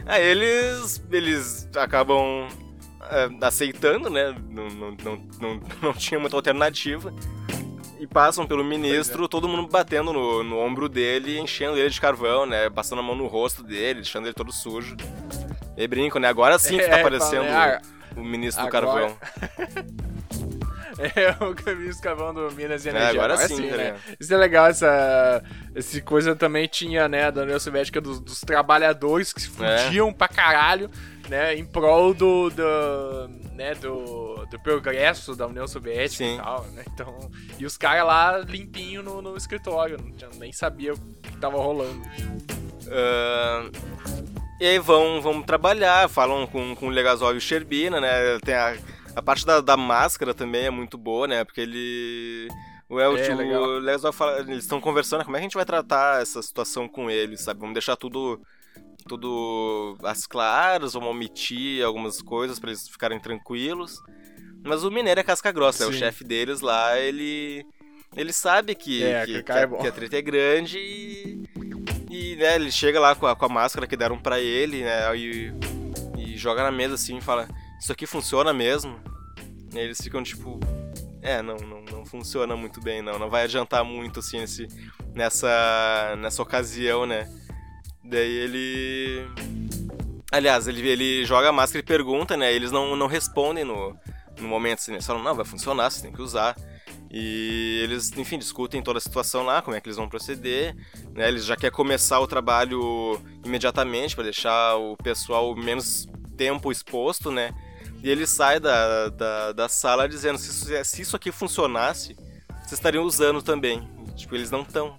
[0.05, 2.47] Aí eles, eles acabam
[3.09, 4.35] é, aceitando, né?
[4.49, 7.11] Não, não, não, não, não tinha muita alternativa
[7.99, 9.27] e passam pelo ministro, é.
[9.27, 12.69] todo mundo batendo no, no ombro dele, enchendo ele de carvão, né?
[12.69, 14.95] Passando a mão no rosto dele, deixando ele todo sujo.
[15.75, 16.27] E brinco, né?
[16.27, 17.81] Agora sim que tá é, aparecendo é,
[18.15, 18.85] o, o ministro agora...
[18.85, 19.17] do carvão.
[20.97, 23.09] É o ministro carvão do Minas e é, Energia.
[23.09, 23.95] É, agora, agora sim, sim né?
[24.19, 25.43] Isso é legal, essa,
[25.75, 30.13] essa coisa também tinha, né, da União Soviética dos, dos trabalhadores que se fudiam é.
[30.13, 30.89] pra caralho,
[31.29, 36.35] né, em prol do, do né, do, do progresso da União Soviética Sim.
[36.35, 36.83] e tal, né?
[36.93, 41.57] Então, e os caras lá limpinho no, no escritório, não nem sabia o que tava
[41.57, 42.01] rolando.
[42.85, 43.71] Uh,
[44.59, 48.39] e aí vão, vão trabalhar, falam com, com o Legazol e o Sherbina, né?
[48.43, 48.77] Tem a,
[49.15, 51.43] a parte da, da máscara também é muito boa, né?
[51.43, 52.47] Porque ele...
[52.89, 55.65] O, El, é, o Legazol fala, eles estão conversando, como é que a gente vai
[55.65, 57.59] tratar essa situação com eles, sabe?
[57.59, 58.39] Vamos deixar tudo
[59.07, 64.01] tudo às claras, vamos omitir algumas coisas para eles ficarem tranquilos.
[64.63, 67.65] Mas o Mineiro é casca grossa, é o chefe deles lá, ele
[68.15, 71.43] ele sabe que, é, que, que, a, é que, a, treta é grande e,
[72.09, 75.15] e né, ele chega lá com a, com a máscara que deram para ele, né,
[75.15, 75.53] e,
[76.17, 77.47] e joga na mesa assim e fala:
[77.79, 78.99] Isso aqui funciona mesmo?
[79.73, 80.59] E eles ficam tipo:
[81.21, 84.67] É, não, não, não funciona muito bem, não, não vai adiantar muito assim nesse,
[85.13, 87.29] nessa, nessa ocasião, né.
[88.09, 89.27] Daí ele.
[90.31, 92.53] Aliás, ele, ele joga a máscara e pergunta, né?
[92.53, 93.95] Eles não, não respondem no,
[94.39, 96.55] no momento assim, eles falam, não, vai funcionar, você tem que usar.
[97.09, 100.75] E eles, enfim, discutem toda a situação lá, como é que eles vão proceder.
[101.13, 101.27] Né?
[101.27, 107.53] Eles já querem começar o trabalho imediatamente para deixar o pessoal menos tempo exposto, né?
[108.03, 112.15] E ele sai da, da, da sala dizendo: se se isso aqui funcionasse,
[112.59, 113.89] vocês estariam usando também.
[114.15, 114.97] Tipo, eles não estão.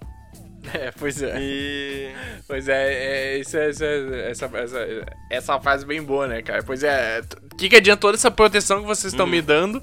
[0.73, 1.37] É, pois é.
[1.39, 2.11] E...
[2.47, 4.87] Pois é, é, isso é, isso é essa, essa,
[5.29, 6.63] essa fase bem boa, né, cara?
[6.63, 9.29] Pois é, o que, que adianta toda essa proteção que vocês estão hum.
[9.29, 9.81] me dando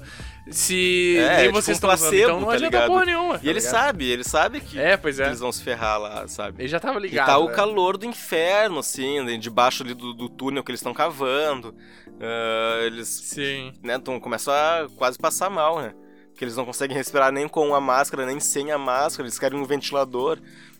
[0.49, 2.13] se é, nem tipo vocês estão um usando?
[2.13, 2.87] Então não tá adianta ligado?
[2.87, 3.35] porra nenhuma.
[3.35, 3.71] E tá ele ligado?
[3.71, 5.27] sabe, ele sabe que, é, pois é.
[5.27, 6.61] eles vão se ferrar lá, sabe?
[6.61, 7.27] Ele já tava ligado.
[7.27, 7.53] E tá o né?
[7.53, 11.75] calor do inferno, assim, debaixo ali do, do túnel que eles estão cavando.
[12.07, 13.73] Uh, eles Sim.
[13.83, 15.93] Né, tão, começam a quase passar mal, né?
[16.37, 19.59] Que eles não conseguem respirar nem com a máscara, nem sem a máscara, eles querem
[19.59, 20.39] um ventilador.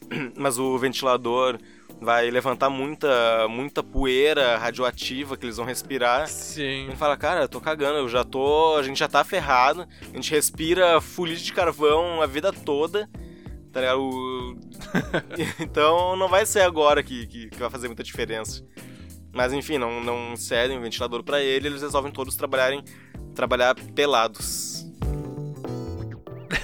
[0.37, 1.57] mas o ventilador,
[1.99, 6.27] vai levantar muita, muita poeira radioativa que eles vão respirar.
[6.27, 6.85] Sim.
[6.85, 8.75] Ele fala, cara, eu tô cagando, eu já tô.
[8.77, 13.09] A gente já tá ferrado, a gente respira fuligem de carvão a vida toda.
[13.71, 13.99] Tá ligado?
[14.01, 14.57] O-
[15.59, 18.63] então não vai ser agora que, que, que vai fazer muita diferença.
[19.33, 22.83] Mas enfim, não, não cedem o ventilador pra ele, eles resolvem todos trabalharem
[23.35, 24.76] trabalhar pelados.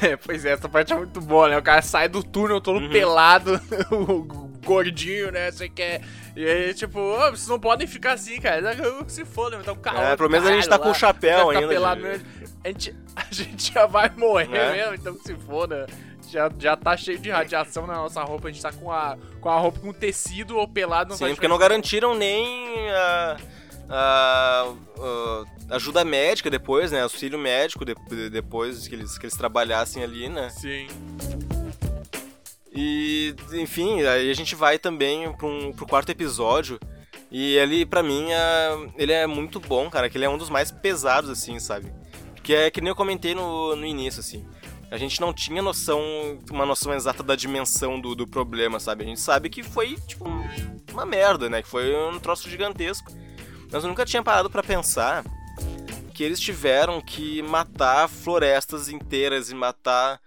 [0.01, 1.57] É, pois é, essa parte é muito boa, né?
[1.57, 2.89] O cara sai do túnel todo Uhum.
[2.89, 3.59] pelado,
[3.91, 4.23] o
[4.65, 5.51] gordinho, né?
[5.51, 6.01] Você quer.
[6.35, 8.75] E aí, tipo, "Ô, vocês não podem ficar assim, cara.
[9.07, 10.01] Se foda, então calma.
[10.09, 11.67] É, pelo menos a gente tá com o chapéu ainda.
[11.67, 12.25] pelado de- mesmo.
[12.63, 14.71] A gente, a gente já vai morrer É.
[14.71, 15.85] mesmo, então que se foda.
[16.29, 19.49] Já, já tá cheio de radiação na nossa roupa, a gente tá com a, com
[19.49, 21.69] a roupa com tecido ou pelado não Sim, porque não diferença.
[21.69, 23.37] garantiram nem a,
[23.89, 24.73] a-
[25.69, 27.01] a ajuda médica depois, né?
[27.01, 30.49] Auxílio médico de- depois que eles, que eles trabalhassem ali, né?
[30.49, 30.87] Sim.
[32.75, 36.79] E, enfim, aí a gente vai também pro, um, pro quarto episódio.
[37.29, 40.09] E ele, pra mim, é, ele é muito bom, cara.
[40.09, 41.91] Que ele é um dos mais pesados, assim, sabe?
[42.43, 44.45] Que é que nem eu comentei no, no início, assim.
[44.91, 45.99] A gente não tinha noção,
[46.51, 49.03] uma noção exata da dimensão do, do problema, sabe?
[49.03, 50.25] A gente sabe que foi, tipo,
[50.91, 51.63] uma merda, né?
[51.63, 53.11] Que foi um troço gigantesco.
[53.73, 55.25] Mas eu nunca tinha parado pra pensar
[56.13, 60.21] que eles tiveram que matar florestas inteiras e matar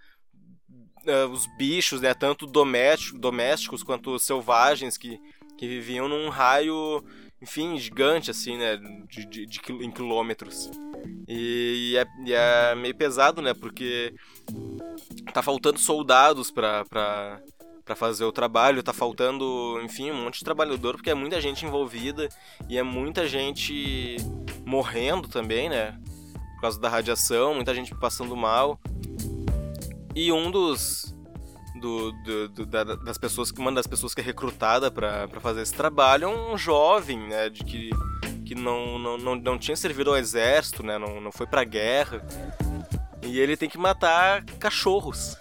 [1.05, 2.13] eh, os bichos, né?
[2.13, 5.17] Tanto doméstico, domésticos quanto selvagens que,
[5.57, 7.01] que viviam num raio,
[7.41, 8.75] enfim, gigante, assim, né?
[9.09, 10.69] De, de, de em quilômetros.
[11.25, 13.53] E, e é, e é meio pesado, né?
[13.53, 14.13] Porque
[15.33, 17.41] tá faltando soldados pra, pra,
[17.87, 21.65] pra fazer o trabalho, tá faltando, enfim, um monte de trabalhador, porque é muita gente
[21.65, 22.27] envolvida
[22.67, 24.17] e é muita gente
[24.65, 25.97] morrendo também, né?
[26.55, 28.77] Por causa da radiação, muita gente passando mal.
[30.13, 31.15] E um dos.
[31.79, 35.61] do- do- do- da- das pessoas que uma das pessoas que é recrutada pra fazer
[35.61, 37.91] esse trabalho é um jovem né de que,
[38.43, 42.25] que não, não, não, não tinha servido ao exército né não, não foi pra guerra
[43.21, 45.37] e ele tem que matar cachorros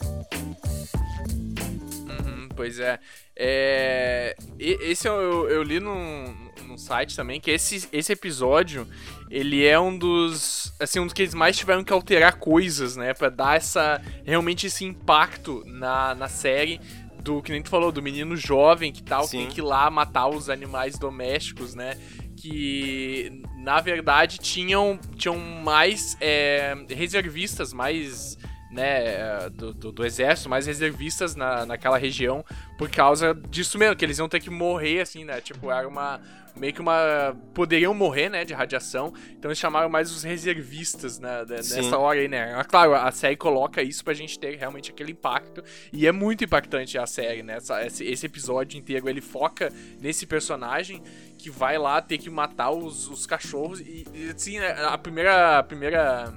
[2.56, 2.98] pois é.
[3.36, 6.34] É, Esse eu, eu li num,
[6.66, 8.88] num site também, que esse, esse episódio,
[9.30, 13.12] ele é um dos, assim, um dos que eles mais tiveram que alterar coisas, né?
[13.12, 16.80] Pra dar essa, realmente esse impacto na, na série
[17.22, 19.38] do, que nem tu falou, do menino jovem que tal, que Sim.
[19.38, 21.98] tem que ir lá matar os animais domésticos, né?
[22.36, 28.38] Que, na verdade, tinham, tinham mais é, reservistas, mais
[28.76, 32.44] né, do, do, do exército, mais reservistas na, naquela região
[32.78, 35.40] por causa disso mesmo, que eles iam ter que morrer, assim, né?
[35.40, 36.20] Tipo, era uma.
[36.54, 37.36] Meio que uma.
[37.54, 38.44] Poderiam morrer, né?
[38.44, 39.12] De radiação.
[39.32, 41.44] Então eles chamaram mais os reservistas, né?
[41.62, 41.76] Sim.
[41.82, 42.54] Nessa hora aí, né?
[42.54, 45.62] Ah, Claro, a série coloca isso pra gente ter realmente aquele impacto.
[45.92, 47.56] E é muito impactante a série, né?
[47.56, 49.70] Essa- esse, esse episódio inteiro ele foca
[50.00, 51.02] nesse personagem
[51.38, 53.80] que vai lá ter que matar os, os cachorros.
[53.80, 55.58] E, e, assim, né, a primeira.
[55.58, 56.32] A primeira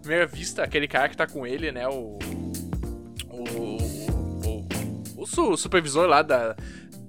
[0.00, 1.86] primeira vista, aquele cara que tá com ele, né?
[1.88, 2.18] O.
[3.28, 4.00] O.
[4.46, 6.56] O, o su- supervisor lá da.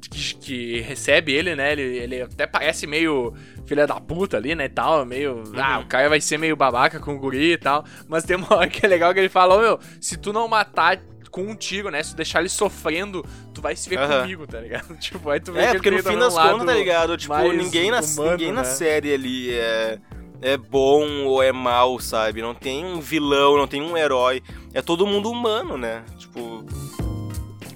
[0.10, 1.72] Que, que recebe ele, né?
[1.72, 3.34] Ele, ele até parece meio
[3.66, 4.66] filha da puta ali, né?
[4.66, 5.44] E tal, meio.
[5.56, 7.86] Ah, o cara vai ser meio babaca com o guri e tal.
[8.08, 10.48] Mas tem uma hora que é legal que ele fala: Ô meu, se tu não
[10.48, 12.04] matar com um tiro, né?
[12.04, 14.22] Se tu deixar ele sofrendo, tu vai se ver Aham.
[14.24, 14.94] comigo, tá ligado?
[15.00, 17.34] Tipo, aí tu vê que é porque no tem fim das contas tá ligado tipo
[17.54, 18.68] ninguém na humano, ninguém na né?
[18.68, 19.98] série ali é
[20.42, 24.42] é bom ou é mal sabe não tem um vilão não tem um herói
[24.74, 26.66] é todo mundo humano né tipo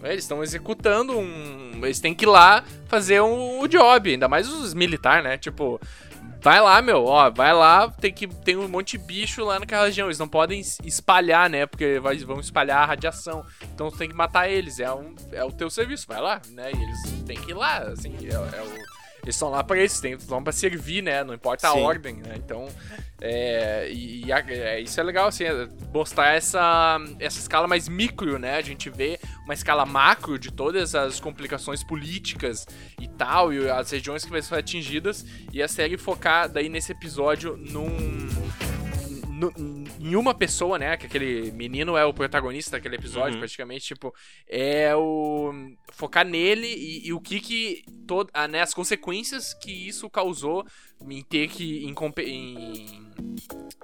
[0.03, 1.82] É, Eles estão executando um.
[1.84, 5.36] Eles têm que ir lá fazer um, o job, ainda mais os militares, né?
[5.36, 5.80] Tipo,
[6.41, 9.86] vai lá, meu, ó, vai lá, tem que tem um monte de bicho lá naquela
[9.86, 10.07] região.
[10.07, 11.66] Eles não podem es- espalhar, né?
[11.66, 13.43] Porque vai, vão espalhar a radiação.
[13.74, 14.80] Então tem que matar eles.
[14.80, 16.70] É, um, é o teu serviço, vai lá, né?
[16.72, 18.94] E eles têm que ir lá, assim, é, é o.
[19.26, 21.23] Eles estão lá pra isso, estão pra servir, né?
[21.23, 21.82] Não importa a Sim.
[21.82, 22.36] ordem, né?
[22.38, 22.67] Então,
[23.19, 27.89] é, e, e a- é, isso é legal, assim, é mostrar essa, essa escala mais
[27.89, 28.55] micro, né?
[28.55, 32.67] A gente vê uma escala macro de todas as complicações políticas
[33.01, 36.91] e tal, e as regiões que vão ser atingidas, e a série focar daí nesse
[36.91, 38.28] episódio num.
[39.99, 40.95] Em uma pessoa, né?
[40.97, 43.39] Que aquele menino é o protagonista daquele episódio, Uhum.
[43.39, 44.13] praticamente, tipo,
[44.47, 45.51] é o.
[45.93, 47.83] focar nele e, e o que que.
[48.07, 50.65] Todo, ah, né, as consequências que isso causou
[51.09, 51.86] em ter que.
[51.86, 53.05] em, em-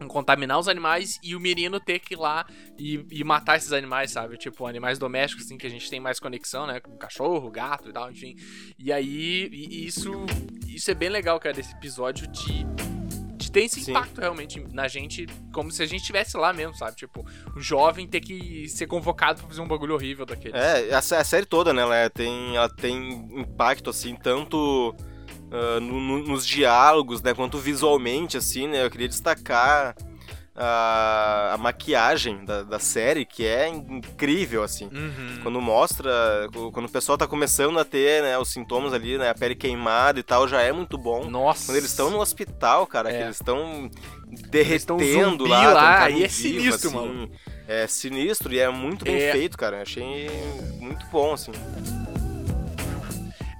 [0.01, 2.45] em contaminar os animais e o menino ter que ir lá
[2.77, 4.35] e, e matar esses animais, sabe?
[4.37, 6.79] Tipo, animais domésticos, assim, que a gente tem mais conexão, né?
[6.79, 8.35] Com cachorro, gato e tal, enfim.
[8.79, 10.11] E aí, e- isso,
[10.67, 12.65] isso é bem legal, cara, desse episódio de
[13.51, 14.21] tem esse impacto Sim.
[14.21, 16.95] realmente na gente, como se a gente estivesse lá mesmo, sabe?
[16.95, 17.25] Tipo,
[17.55, 20.55] um jovem ter que ser convocado pra fazer um bagulho horrível daquele.
[20.55, 21.81] É, a, a série toda, né?
[21.81, 24.95] Ela é, tem, ela tem impacto, assim, tanto
[25.51, 27.33] uh, no, no, nos diálogos, né?
[27.33, 28.85] Quanto visualmente, assim, né?
[28.85, 29.95] Eu queria destacar
[30.55, 34.85] a, a maquiagem da, da, série, que é incrível, assim.
[34.85, 35.39] Uhum.
[35.41, 36.11] Quando mostra,
[36.73, 40.19] quando o pessoal tá começando a ter, né, os sintomas ali, né, a pele queimada
[40.19, 41.29] e tal, já é muito bom.
[41.29, 41.67] Nossa.
[41.67, 43.17] Quando eles estão no hospital, cara, é.
[43.17, 43.89] que eles estão
[44.49, 47.31] derretendo lá, lá e é sinistro, assim, mano.
[47.67, 49.31] É sinistro e é muito bem é.
[49.31, 49.81] feito, cara.
[49.81, 50.29] Achei
[50.79, 51.51] muito bom, assim.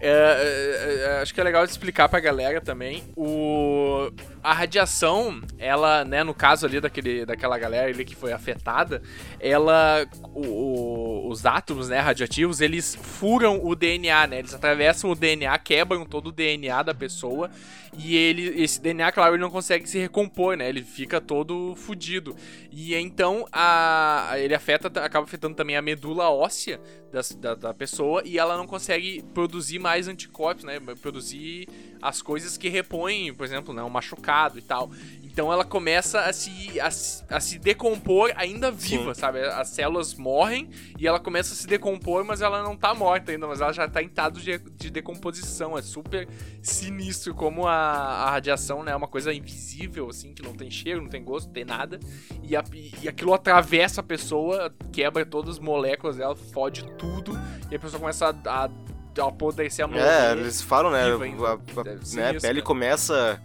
[0.04, 3.04] É, é, é, acho que é legal explicar pra galera também.
[3.16, 4.12] O,
[4.44, 9.02] a radiação, ela, né, no caso ali daquele, daquela galera ali que foi afetada,
[9.40, 10.06] ela.
[10.34, 14.40] O, o, os átomos né, radioativos, eles furam o DNA, né?
[14.40, 17.50] Eles atravessam o DNA, quebram todo o DNA da pessoa.
[17.98, 20.68] E ele, esse DNA, claro, ele não consegue se recompor, né?
[20.68, 22.36] Ele fica todo fudido.
[22.72, 26.80] E então a, ele afeta, acaba afetando também a medula óssea
[27.12, 30.80] da, da, da pessoa e ela não consegue produzir mais anticorpos, né?
[31.02, 31.68] Produzir
[32.02, 34.92] as coisas que repõem, por exemplo, né, um machucado e tal.
[35.32, 39.20] Então ela começa a se, a, a, se decompor ainda viva, Sim.
[39.22, 39.40] sabe?
[39.40, 40.70] As células morrem
[41.00, 43.88] e ela começa a se decompor, mas ela não tá morta ainda, mas ela já
[43.88, 45.78] tá em estado de, de decomposição.
[45.78, 46.28] É super
[46.62, 51.02] sinistro como a, a radiação né, é uma coisa invisível, assim, que não tem cheiro,
[51.02, 51.98] não tem gosto, não tem nada.
[52.44, 52.64] E, a,
[53.02, 57.40] e aquilo atravessa a pessoa, quebra todas as moléculas dela, fode tudo,
[57.72, 59.98] e a pessoa começa a, a apodrecer a mão.
[59.98, 61.04] É, eles falam, né?
[61.04, 61.84] A, a,
[62.16, 63.42] né, a pele começa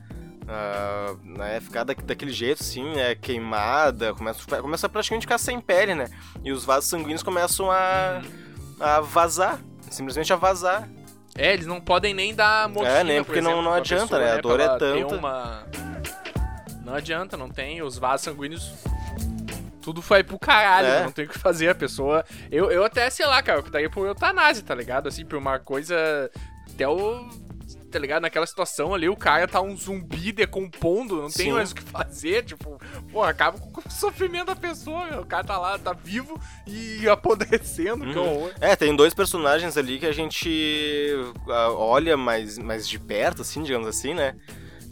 [0.47, 5.61] Uh, né, ficar da, daquele jeito, assim, né, queimada, começa, começa praticamente a ficar sem
[5.61, 6.09] pele, né?
[6.45, 8.23] E os vasos sanguíneos começam a,
[8.79, 9.59] a vazar,
[9.91, 10.89] simplesmente a vazar.
[11.37, 14.03] É, eles não podem nem dar morfina, É, nem porque por exemplo, não, não adianta,
[14.05, 14.33] pessoa, né?
[14.33, 15.17] A dor é tanta.
[15.17, 15.67] Uma...
[16.85, 17.83] Não adianta, não tem.
[17.83, 18.73] Os vasos sanguíneos
[19.87, 21.05] tudo foi pro caralho, é.
[21.05, 21.69] não tem o que fazer.
[21.69, 22.25] A pessoa.
[22.51, 25.09] Eu, eu até, sei lá, cara, eu daria por eutanásia, tá ligado?
[25.09, 26.31] Assim, por uma coisa.
[26.73, 27.29] Até o
[27.97, 28.23] tá ligado?
[28.23, 31.45] Naquela situação ali, o cara tá um zumbi decompondo, não Sim.
[31.45, 32.79] tem mais o que fazer, tipo,
[33.11, 38.05] pô, acaba com o sofrimento da pessoa, o cara tá lá, tá vivo e apodrecendo,
[38.05, 38.13] uhum.
[38.13, 38.53] que horror.
[38.61, 41.11] É, tem dois personagens ali que a gente
[41.49, 44.37] olha mais, mais de perto, assim, digamos assim, né?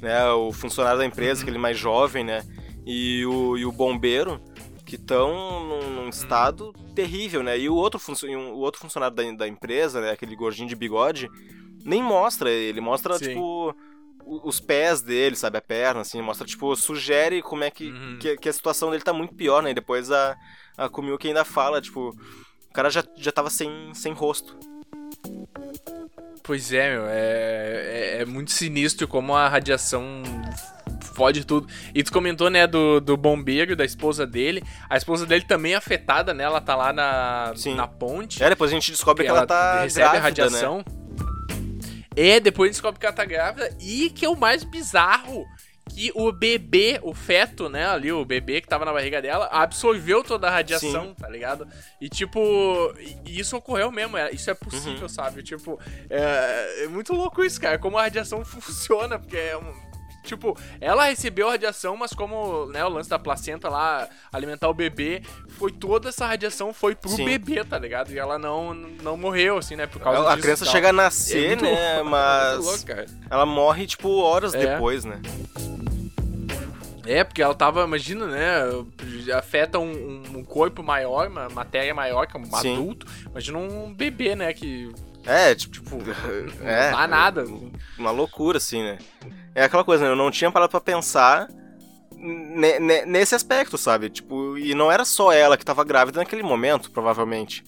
[0.01, 0.27] né?
[0.31, 1.43] O funcionário da empresa, uhum.
[1.43, 2.43] aquele mais jovem, né?
[2.87, 4.41] E o, e o bombeiro,
[4.87, 6.95] que estão num, num, estado uhum.
[6.95, 7.59] terrível, né?
[7.59, 10.13] E o outro, o outro funcionário da, da empresa, né?
[10.13, 11.29] Aquele gordinho de bigode,
[11.85, 13.29] nem mostra ele, mostra, Sim.
[13.29, 13.77] tipo,
[14.25, 18.19] os pés dele, sabe, a perna, assim, mostra, tipo, sugere como é que, uhum.
[18.19, 20.37] que, que, a situação dele tá muito pior, né, e depois a,
[20.77, 22.11] a Kumiyuki ainda fala, tipo,
[22.69, 24.57] o cara já, já tava sem, sem rosto.
[26.43, 30.23] Pois é, meu, é, é, é muito sinistro como a radiação
[31.15, 31.67] fode tudo.
[31.95, 34.63] E tu comentou, né, do, do bombeiro, da esposa dele.
[34.91, 36.45] A esposa dele também é afetada, né?
[36.45, 38.43] Ela tá lá na, na ponte.
[38.43, 40.79] É, depois a gente descobre que, que ela, ela tá recebe grávida, a radiação.
[40.79, 40.85] Né?
[42.17, 43.77] É, depois descobre que ela tá grávida.
[43.81, 45.47] E que é o mais bizarro
[45.91, 50.25] que o bebê, o feto, né, ali, o bebê que tava na barriga dela, absorveu
[50.25, 51.15] toda a radiação, Sim.
[51.15, 51.69] tá ligado?
[52.01, 52.41] E, tipo,
[53.27, 55.09] isso ocorreu mesmo, é, isso é possível, uhum.
[55.09, 55.43] sabe?
[55.43, 59.75] Tipo, é, é, muito louco isso, cara, como a radiação funciona, porque é um,
[60.25, 64.75] Tipo, ela recebeu a radiação, mas como né, o lance da placenta lá, alimentar o
[64.75, 67.27] bebê, foi toda essa radiação foi pro Sim.
[67.27, 68.11] bebê, tá ligado?
[68.11, 69.87] E ela não, não morreu, assim, né?
[69.87, 70.33] Por causa a, disso.
[70.33, 71.95] A criança chega a nascer, é né?
[72.01, 72.65] Louco, mas.
[72.65, 74.59] Louco, ela morre, tipo, horas é.
[74.59, 75.21] depois, né?
[77.07, 78.63] É, porque ela tava, imagina, né?
[79.37, 82.75] Afeta um, um corpo maior, uma matéria maior, que é um Sim.
[82.75, 83.07] adulto.
[83.31, 84.53] Imagina um bebê, né?
[84.55, 84.91] Que.
[85.27, 85.97] É, tipo, tipo
[86.65, 87.45] é, não dá nada.
[87.99, 88.99] Uma loucura, assim, né?
[89.55, 90.11] É aquela coisa, né?
[90.11, 91.49] Eu não tinha parado pra pensar
[93.07, 94.09] nesse aspecto, sabe?
[94.09, 97.63] Tipo, e não era só ela que tava grávida naquele momento, provavelmente.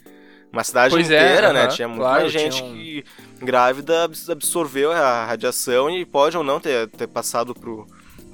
[0.52, 1.64] Uma cidade pois é, inteira, é, né?
[1.64, 2.72] Uh -huh, tinha muito claro, gente um...
[2.72, 3.04] que
[3.42, 7.86] grávida absorveu a radiação e pode ou não ter, ter passado pro,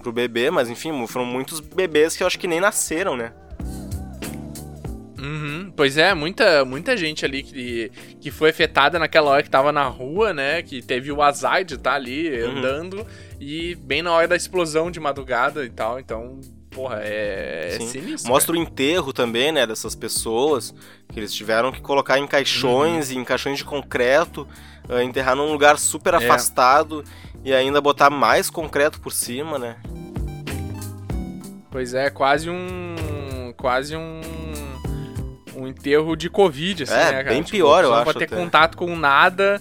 [0.03, 3.33] pro bebê, mas enfim, foram muitos bebês que eu acho que nem nasceram, né?
[5.19, 7.91] Uhum, pois é, muita, muita gente ali que,
[8.21, 10.63] que foi afetada naquela hora que tava na rua, né?
[10.63, 12.51] Que teve o azar de estar tá ali uhum.
[12.51, 13.07] andando
[13.43, 16.41] e bem na hora da explosão de madrugada e tal, então
[16.71, 18.31] porra, é, é sinistro.
[18.31, 18.65] Mostra cara.
[18.65, 20.73] o enterro também, né, dessas pessoas,
[21.09, 23.21] que eles tiveram que colocar em caixões, uhum.
[23.21, 24.47] em caixões de concreto,
[24.89, 26.19] uh, enterrar num lugar super é.
[26.19, 27.03] afastado
[27.45, 29.77] e ainda botar mais concreto por cima, né?
[31.69, 33.53] Pois é, quase um.
[33.57, 34.21] quase um
[35.55, 37.25] um enterro de Covid, assim, é, né, cara?
[37.25, 37.99] Bem tipo, pior, eu acho.
[37.99, 38.37] Não pode ter até.
[38.37, 39.61] contato com nada.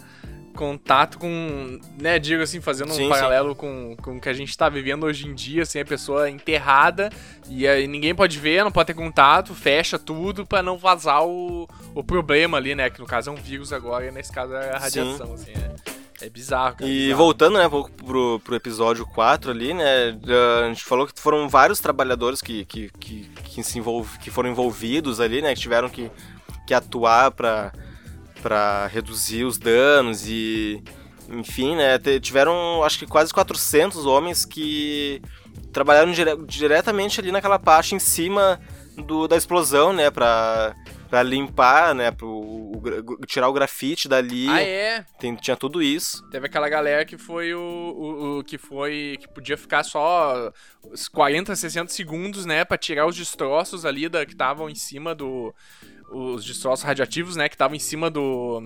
[0.52, 4.56] Contato com, né, digo assim, fazendo um Sim, paralelo com, com o que a gente
[4.58, 7.10] tá vivendo hoje em dia, assim, a pessoa enterrada
[7.50, 11.68] e aí ninguém pode ver, não pode ter contato, fecha tudo pra não vazar o,
[11.96, 14.76] o problema ali, né, que no caso é um vírus agora e nesse caso é
[14.76, 17.18] a radiação, assim, é, é bizarro, cara, E bizarro.
[17.18, 20.18] voltando, né, um pouco pro, pro episódio 4 ali, né,
[20.64, 24.18] a gente falou que foram vários trabalhadores que, que, que, que se envolv...
[24.20, 26.12] que foram envolvidos ali, né, que tiveram que,
[26.68, 27.72] que atuar pra,
[28.42, 30.82] pra reduzir os danos e,
[31.30, 35.22] enfim, né, tiveram, acho que quase 400 homens que
[35.72, 38.60] trabalharam dire- diretamente ali naquela parte em cima
[39.06, 40.76] do, da explosão, né, pra,
[41.10, 45.06] pra limpar, né, pro, o gra- tirar o grafite dali, Ah, é?
[45.20, 46.22] Tem- tinha tudo isso.
[46.30, 50.52] Teve aquela galera que foi o, o, o que foi que podia ficar só
[50.92, 55.16] os 40, 60 segundos, né, Pra tirar os destroços ali da que estavam em cima
[55.16, 55.54] do
[56.12, 58.62] os destroços radioativos, né, que estavam em cima do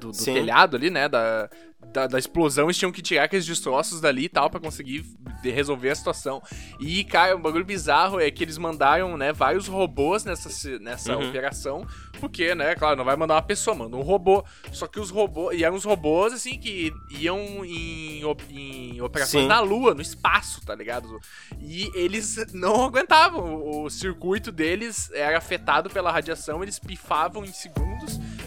[0.00, 1.50] do, do telhado ali, né, da,
[1.92, 5.04] da, da explosão, eles tinham que tirar aqueles destroços dali e tal pra conseguir
[5.42, 6.42] resolver a situação.
[6.78, 11.28] E, cara, um bagulho bizarro é que eles mandaram, né, vários robôs nessa, nessa Uhum.
[11.28, 11.86] operação,
[12.20, 14.44] porque, né, claro, não vai mandar uma pessoa, manda um robô.
[14.72, 19.48] Só que os robôs, e eram uns robôs, assim, que iam em, em operações Sim.
[19.48, 21.18] na Lua, no espaço, tá ligado?
[21.60, 27.52] E eles não aguentavam, o, o circuito deles era afetado pela radiação, eles pifavam em
[27.52, 27.89] segundos,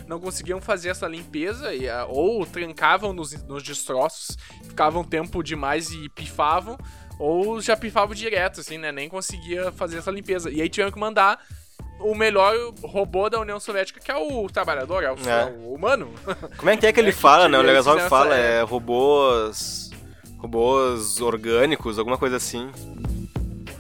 [0.08, 5.92] não conseguiam fazer essa limpeza, e, ah, ou trancavam nos, nos destroços, ficavam tempo demais
[5.92, 6.78] e pifavam,
[7.20, 8.92] ou já pifavam direto, assim, né?
[8.92, 10.50] Nem conseguia fazer essa limpeza.
[10.52, 11.40] E aí tiveram que mandar
[12.00, 15.44] o melhor robô da União Soviética, que é o trabalhador, é o, É.
[15.44, 16.12] é o humano.
[16.58, 17.58] Como é que é que ele É que fala, né?
[17.58, 19.92] O fizeram fala, é robôs.
[20.38, 22.70] robôs orgânicos, alguma coisa assim.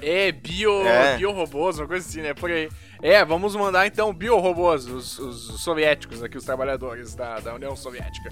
[0.01, 1.17] É, bio, É.
[1.17, 2.33] biorobôs, uma coisa assim, né?
[2.33, 2.69] Por aí.
[3.03, 8.29] É, vamos mandar então biorobôs, os, os soviéticos aqui, os trabalhadores da, da União Soviética.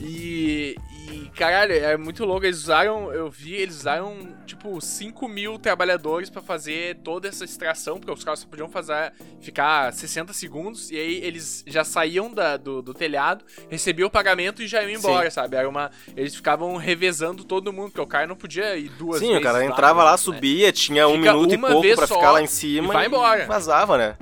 [0.00, 0.76] E,
[1.10, 2.46] e, caralho, é muito louco.
[2.46, 7.98] Eles usaram, eu vi, eles usaram, tipo, 5 mil trabalhadores pra fazer toda essa extração,
[7.98, 9.12] porque os caras só podiam fazer,
[9.42, 14.62] ficar 60 segundos, e aí eles já saíam da, do, do telhado, recebiam o pagamento
[14.62, 15.54] e já iam embora, sabe?
[15.56, 15.90] Era uma.
[16.16, 19.40] Eles ficavam revezando todo mundo, porque o cara não podia ir duas Sim, vezes.
[19.40, 20.16] o cara entrava lá, né?
[20.16, 23.06] subia, tinha um Fica minuto e pouco pra só ficar lá em cima e vai
[23.06, 23.44] embora.
[23.46, 24.13] vazava, né?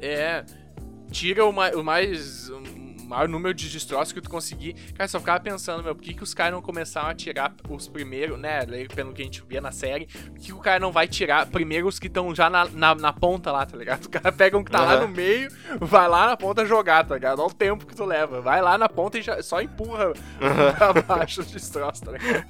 [0.00, 0.44] É.
[1.10, 2.50] Tira o mais, o mais.
[3.06, 4.74] O maior número de destroços que tu conseguir.
[4.96, 7.86] Cara, só ficava pensando, meu, por que, que os caras não começaram a tirar os
[7.86, 8.66] primeiros, né?
[8.94, 11.46] Pelo que a gente via na série, por que, que o cara não vai tirar
[11.46, 14.06] primeiro os que estão já na, na, na ponta lá, tá ligado?
[14.06, 15.02] O cara pega um que tá lá Aham.
[15.02, 15.50] no meio,
[15.80, 17.38] vai lá na ponta jogar, tá ligado?
[17.38, 18.40] Olha o tempo que tu leva.
[18.40, 20.12] Vai lá na ponta e já, só empurra
[20.76, 22.44] pra baixo os destroços, tá ligado?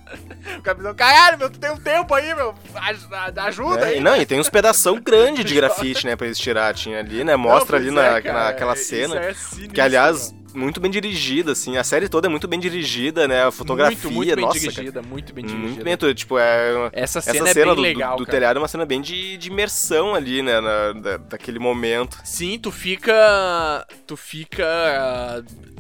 [0.59, 2.55] O cara pensou, caralho, meu, tu tem um tempo aí, meu.
[2.75, 4.01] aj- Ajuda É, aí.
[4.01, 7.37] não, e tem uns pedação grande de grafite, né, pra eles tirar, tinha ali, né?
[7.37, 9.17] Mostra Não, ali na, é, naquela cena.
[9.21, 10.46] é sinistro, que, aliás, mano.
[10.57, 11.77] Muito bem dirigida, assim.
[11.77, 13.45] A série toda é muito bem dirigida, né?
[13.45, 15.57] A fotografia, muito, muito bem nossa, dirigida, muito bem cara.
[15.57, 15.85] dirigida.
[15.85, 16.91] Muito bem, tipo, é...
[16.93, 18.39] Essa cena, Essa é cena bem do, legal, do, do cara.
[18.39, 20.61] telhado é uma cena bem de, de imersão ali, né?
[20.61, 22.19] na- da- daquele momento.
[22.25, 23.87] Sim, tu fica.
[24.07, 24.65] Tu fica.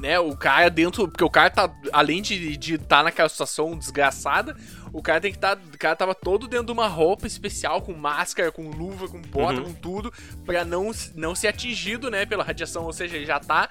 [0.00, 1.08] Né, o cara dentro.
[1.08, 1.70] Porque o cara tá.
[1.92, 4.56] Além de estar de tá naquela situação desgraçada,
[4.92, 5.56] o cara tem que estar.
[5.56, 9.60] o cara tava todo dentro de uma roupa especial, com máscara, com luva, com bota,
[9.60, 9.64] Uhum.
[9.66, 10.12] com tudo,
[10.44, 12.84] pra não, não ser atingido, né, pela radiação.
[12.84, 13.68] Ou seja, ele já tá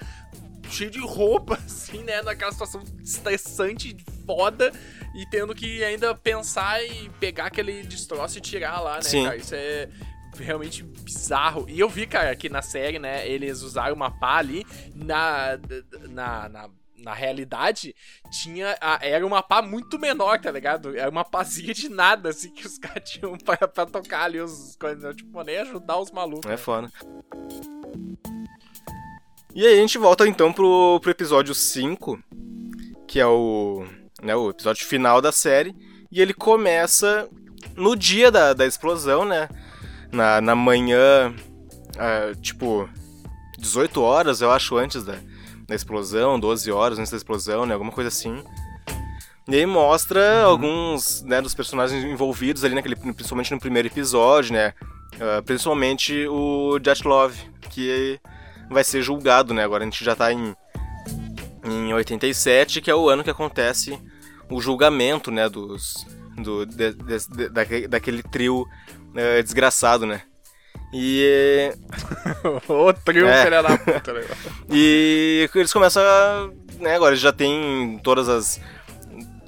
[0.69, 3.95] cheio de roupa, assim, né, naquela situação estressante,
[4.25, 4.71] foda,
[5.15, 9.23] e tendo que ainda pensar e pegar aquele destroço e tirar lá, né, Sim.
[9.23, 9.35] cara?
[9.37, 9.89] Isso é
[10.37, 11.65] realmente bizarro.
[11.69, 15.57] E eu vi, cara, que na série, né, eles usaram uma pá ali, na,
[16.09, 17.95] na, na, na realidade,
[18.43, 20.97] tinha a- era uma pá muito menor, tá ligado?
[20.97, 24.75] Era uma pazinha de nada, assim, que os caras tinham pra, pra tocar ali os
[24.75, 26.51] coisas, tipo, nem ajudar os malucos.
[26.51, 26.91] É foda.
[29.55, 32.19] E aí a gente volta então pro, pro episódio 5,
[33.07, 33.85] que é o,
[34.21, 35.73] né, o episódio final da série.
[36.11, 37.29] E ele começa
[37.73, 39.47] no dia da, da explosão, né?
[40.11, 41.33] Na, na manhã,
[41.97, 42.89] ah, tipo,
[43.57, 45.15] 18 horas, eu acho, antes da,
[45.65, 47.75] da explosão, 12 horas antes da explosão, né?
[47.75, 48.43] Alguma coisa assim.
[49.47, 54.73] E aí mostra alguns né, dos personagens envolvidos ali, naquele, principalmente no primeiro episódio, né?
[55.17, 57.33] Ah, principalmente o Jatlov,
[57.69, 58.19] que
[58.69, 59.63] vai ser julgado, né?
[59.63, 60.55] Agora a gente já tá em,
[61.63, 63.99] em 87, que é o ano que acontece
[64.49, 65.49] o julgamento, né?
[65.49, 66.05] Dos,
[66.37, 68.65] do, de- de- de- daque- daquele trio
[69.15, 70.21] eh, desgraçado, né?
[70.93, 71.73] E,
[72.69, 73.43] Ô, trio, É.
[73.43, 74.21] filha da puta, né?
[74.69, 76.49] e eles começam a.
[76.79, 78.59] Né, agora eles já têm todas as,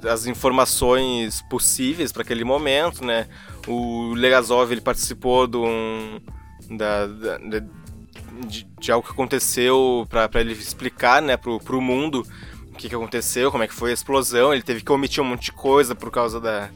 [0.02, 3.28] as informações possíveis para aquele momento, né?
[3.66, 6.20] O Legazov ele participou de, um,
[6.70, 7.38] da- da-
[8.46, 12.24] de, de algo que aconteceu para ele explicar, né, pro, pro mundo
[12.78, 14.52] que, que aconteceu, como é que foi a explosão.
[14.54, 16.70] Ele teve que omitir um monte de coisa por causa da,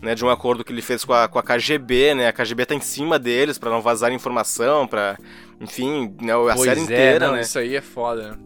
[0.00, 2.28] né, de um acordo que ele fez com a, com a KGB, né?
[2.28, 5.16] A KGB tá em cima deles para não vazar informação, para
[5.60, 7.42] enfim, né, a pois série é, inteira, não, né?
[7.42, 8.38] Isso aí é foda.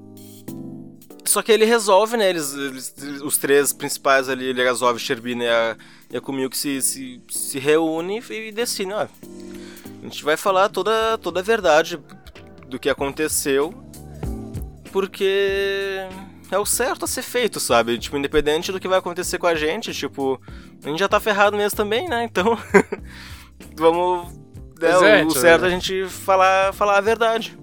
[1.24, 2.30] Só que ele resolve, né?
[2.30, 5.76] Eles, eles- os três principais ali, Legasov, Sherbina e a,
[6.10, 9.00] e a Kumil, que se, se, se reúnem e decidem, ó.
[9.02, 12.00] A gente vai falar toda, toda a verdade
[12.68, 13.72] do que aconteceu,
[14.92, 16.06] porque
[16.50, 17.98] é o certo a ser feito, sabe?
[17.98, 20.40] Tipo, independente do que vai acontecer com a gente, tipo,
[20.84, 22.24] a gente já tá ferrado mesmo também, né?
[22.24, 22.58] Então,
[23.76, 24.32] vamos.
[24.78, 27.58] Pois é, o, o certo é a gente falar, falar a verdade.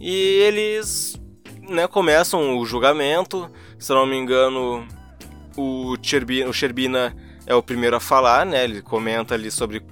[0.00, 0.12] E
[0.42, 1.20] eles
[1.68, 3.50] né, começam o julgamento.
[3.78, 4.86] Se não me engano,
[5.56, 7.16] o Sherbina, o Sherbina
[7.46, 8.64] é o primeiro a falar, né?
[8.64, 9.82] Ele comenta ali sobre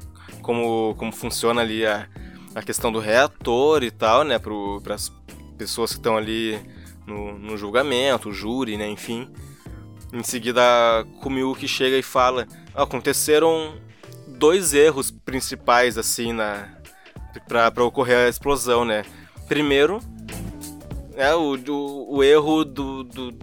[0.41, 2.09] como, como funciona ali a,
[2.57, 4.39] a questão do reator e tal, né?
[4.39, 5.13] Para as
[5.59, 6.59] pessoas que estão ali
[7.07, 8.89] no, no julgamento, júri, né?
[8.89, 9.29] Enfim.
[10.13, 13.75] Em seguida, a Kumiuki chega e fala: "Ah, aconteceram
[14.27, 16.75] dois erros principais assim na
[17.47, 19.05] para ocorrer a explosão, né?
[19.47, 20.01] Primeiro,
[21.15, 23.35] é o, o, o erro do, do,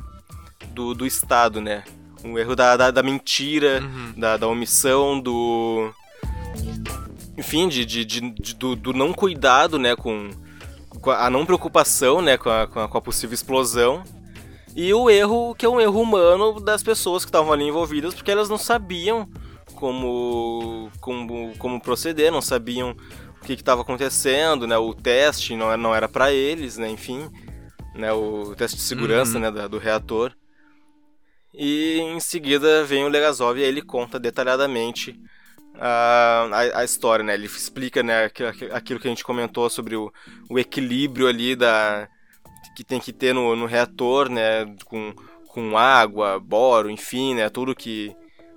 [0.70, 1.84] do, do Estado, né?
[2.24, 4.14] O erro da, da, da mentira, Uhum.
[4.18, 5.93] da, da omissão, do.
[7.38, 9.95] Enfim, de, de, de- de- do, do não cuidado, né?
[9.95, 10.29] Com,
[11.01, 12.38] com a não preocupação, né?
[12.38, 14.03] Com a, com a, com a possível explosão.
[14.75, 18.31] E o erro que é um erro humano das pessoas que estavam ali envolvidas, porque
[18.31, 19.27] elas não sabiam
[19.75, 22.95] como, como, como proceder, não sabiam
[23.41, 24.77] o que estava acontecendo, né?
[24.77, 26.89] O teste não era, não era para eles, né?
[26.89, 27.29] Enfim,
[27.95, 28.11] né?
[28.13, 29.41] O teste de segurança, Uhum.
[29.41, 29.51] né?
[29.51, 30.31] da- do reator.
[31.53, 35.19] E em seguida vem o Legasov e aí ele conta detalhadamente
[35.80, 37.34] a, a, história, né?
[37.34, 38.26] Ele explica, né?
[38.26, 40.11] aqu- aqu- Aquilo que a gente comentou sobre o,
[40.49, 42.07] o equilíbrio ali da
[42.76, 44.65] que tem que ter no, no reator, né?
[44.86, 45.13] Com,
[45.47, 47.49] com água, boro, enfim, né?
[47.49, 48.15] Tudo que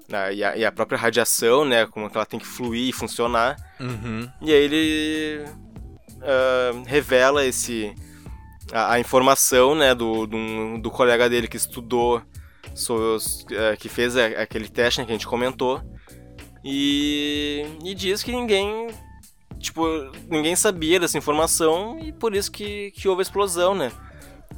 [0.09, 1.87] né, e, a, e a própria radiação, né?
[1.87, 3.57] Como ela tem que fluir e funcionar.
[3.81, 4.31] Uhum.
[4.41, 5.45] E aí ele
[6.23, 7.95] ah, revela esse
[8.73, 12.23] a, a informação, né, do, do, do colega dele que estudou,
[12.75, 15.81] sobre os- eh, que fez a- aquele teste né, que a gente comentou,
[16.69, 18.89] e, e diz que ninguém,
[19.61, 19.87] tipo,
[20.29, 23.93] ninguém sabia dessa informação e por isso que, que houve a explosão, né?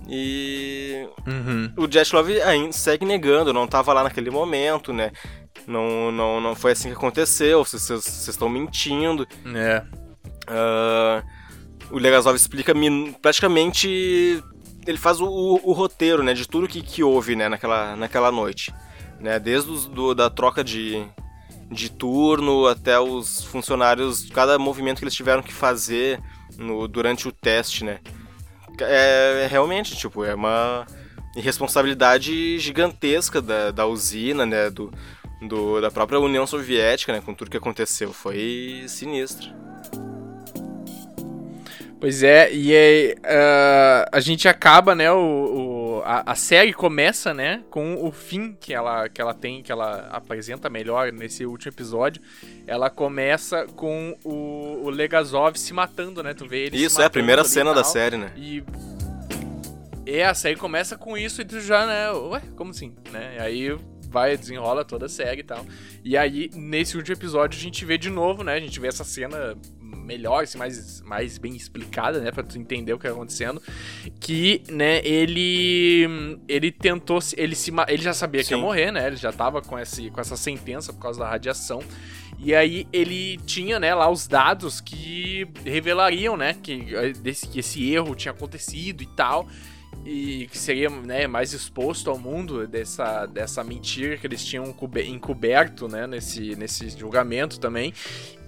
[0.09, 1.71] E Uhum.
[1.77, 5.13] o Jetlov ainda segue negando, não tava lá naquele momento, né?
[5.67, 9.27] Não, não, não foi assim que aconteceu, vocês vocês estão mentindo.
[9.55, 9.85] É.
[10.47, 11.23] Ah,
[11.91, 12.73] o Legasov explica
[13.21, 14.43] praticamente.
[14.87, 18.33] Ele faz o, o- o roteiro, né, de tudo que, que houve, né, naquela, naquela
[18.33, 18.73] noite.
[19.21, 21.05] Né, desde do, da troca de,
[21.71, 26.21] de turno até os funcionários, cada movimento que eles tiveram que fazer
[26.57, 27.99] no, durante o teste, né.
[28.81, 30.87] É, é realmente, tipo, é uma
[31.37, 34.91] irresponsabilidade gigantesca da, da usina, né, do,
[35.43, 38.13] do, da própria União Soviética, né, com tudo que aconteceu.
[38.13, 39.51] Foi sinistro.
[42.01, 45.68] Pois é, e aí, ah, a gente acaba, né, o, o-
[46.05, 50.09] a, a série começa, né, com o fim que ela, que ela tem, que ela
[50.11, 52.23] apresenta melhor nesse último episódio.
[52.67, 57.05] Ela começa com o, o Legasov se matando, né, tu vê ele se Isso, é
[57.05, 58.33] a primeira cena da série, né?
[58.37, 58.63] E.
[60.07, 62.11] É, a série começa com isso e tu já, né?
[62.11, 62.95] Ué, como assim?
[63.13, 63.37] Né?
[63.37, 63.79] E aí
[64.09, 65.65] vai, desenrola toda a série e tal.
[66.03, 68.55] E aí, nesse último episódio, a gente vê de novo, né?
[68.55, 69.55] A gente vê essa cena
[70.09, 72.33] melhor, assim, mais, mais bem explicada, né?
[72.33, 73.63] Pra tu entender o que tá acontecendo.
[74.19, 76.39] Que, né, ele.
[76.49, 77.21] Ele tentou.
[77.21, 78.63] se- Ele, se, ele já sabia que ia Sim.
[78.63, 79.07] morrer, né?
[79.07, 81.83] Ele já tava com, esse, com essa sentença por causa da radiação.
[82.39, 87.93] E aí ele tinha, né, lá os dados que revelariam, né, que, desse, que esse
[87.93, 89.49] erro tinha acontecido e tal.
[90.07, 94.73] E que seria, né, mais exposto ao mundo dessa, dessa mentira que eles tinham
[95.07, 97.93] encoberto, né, nesse, nesse julgamento também.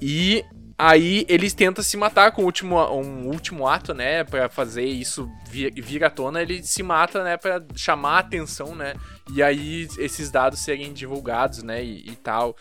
[0.00, 0.44] E
[0.80, 5.30] aí eles tentam se matar com o último, um último ato, né, Pra fazer isso
[5.48, 6.40] vir, vir à tona.
[6.40, 8.94] Ele se mata, né, Pra chamar a atenção, né,
[9.32, 12.56] e aí esses dados serem divulgados, né, e, e tal.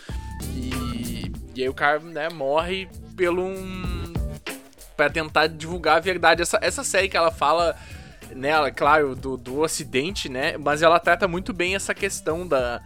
[0.55, 4.13] E, e aí o cara, né, morre pelo um.
[4.97, 6.41] Pra tentar divulgar a verdade.
[6.41, 7.73] Essa, essa série que ela fala,
[8.31, 12.81] né, claro, do, do ocidente, né, mas ela trata muito bem essa questão da.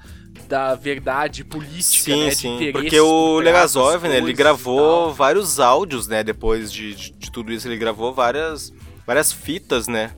[0.47, 2.31] Da verdade política, Sim, né?
[2.31, 2.71] sim.
[2.71, 7.67] Porque o Legasov, né, ele gravou vários áudios, né, depois de, de, de tudo isso.
[7.67, 8.71] Ele gravou várias,
[9.07, 10.11] várias fitas, né,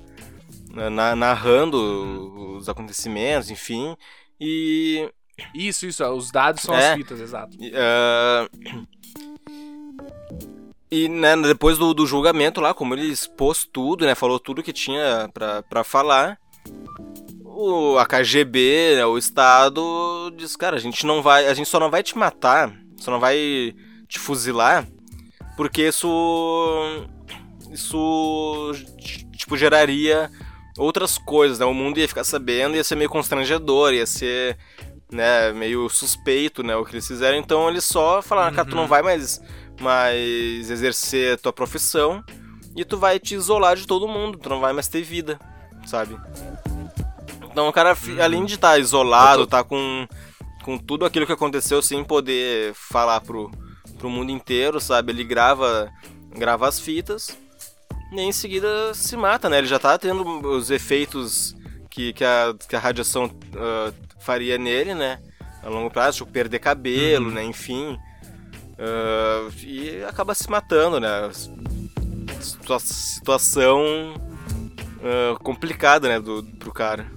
[0.92, 3.96] na- narrando os acontecimentos, enfim.
[4.42, 5.10] E
[5.54, 6.92] Isso, isso, os dados são É.
[6.92, 7.56] as fitas, exato.
[7.60, 8.48] E, ah,
[10.92, 14.72] E, né, depois do, do julgamento lá, como ele expôs tudo, né, falou tudo que
[14.72, 15.30] tinha
[15.70, 16.38] pra falar,
[17.56, 21.48] o, a KGB, né, o Estado, diz, cara, a gente não vai.
[21.48, 23.74] A gente só não vai te matar, só não vai
[24.08, 24.86] te fuzilar,
[25.56, 27.06] porque isso.
[27.72, 28.72] Isso.
[29.38, 30.30] Tipo, geraria
[30.78, 31.66] outras coisas, né?
[31.66, 34.58] O mundo ia ficar sabendo, ia ser meio constrangedor, ia ser.
[35.12, 38.56] Né, meio suspeito, né, o que eles fizeram, então eles só falaram, uhum.
[38.56, 38.90] cara, tu não uhum.
[38.90, 39.40] vai mais,
[39.80, 42.24] mais exercer tua profissão
[42.76, 45.40] e tu vai te isolar de todo mundo, tu não vai mais ter vida,
[45.86, 46.18] sabe?
[47.56, 48.22] Então o cara, uhum.
[48.22, 49.48] além de estar tá isolado, tô...
[49.48, 50.06] tá com,
[50.62, 53.50] com tudo aquilo que aconteceu sem poder falar pro,
[53.98, 55.14] pro mundo inteiro, sabe?
[55.14, 55.90] Ele grava,
[56.32, 57.30] grava as fitas
[58.12, 59.60] e em seguida se mata, né?
[59.60, 61.56] Ele já tá tendo os efeitos
[61.90, 65.22] que, que, a, que a radiação uh, faria nele, né?
[65.64, 67.36] A longo prazo, tipo, perder cabelo, uhum.
[67.36, 67.44] né?
[67.46, 67.98] Enfim.
[68.74, 71.32] Uh, e acaba se matando, né?
[72.42, 74.14] Situação
[74.98, 76.20] uh, complicada, né?
[76.20, 77.16] Do, pro cara.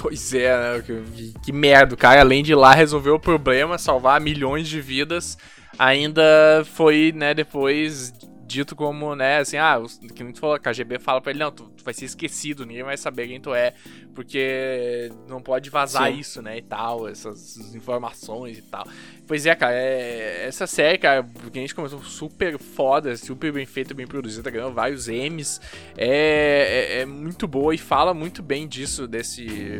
[0.00, 0.82] Pois é, né?
[0.82, 1.94] Que, que merda.
[1.94, 5.36] Cara, além de ir lá resolver o problema, salvar milhões de vidas,
[5.78, 8.10] ainda foi, né, depois
[8.50, 9.80] dito como, né, assim, ah,
[10.14, 12.66] que nem tu falou, a KGB fala pra ele, não, tu, tu, vai ser esquecido,
[12.66, 13.72] ninguém vai saber quem tu é,
[14.12, 16.18] porque não pode vazar Sim.
[16.18, 18.86] isso, né, e tal, essas informações e tal.
[19.26, 23.64] Pois é, cara, é, essa série, cara, que a gente começou super foda, super bem
[23.64, 25.60] feita, bem produzida, ganhou vários M's,
[25.96, 29.78] é, é, é muito boa e fala muito bem disso, desse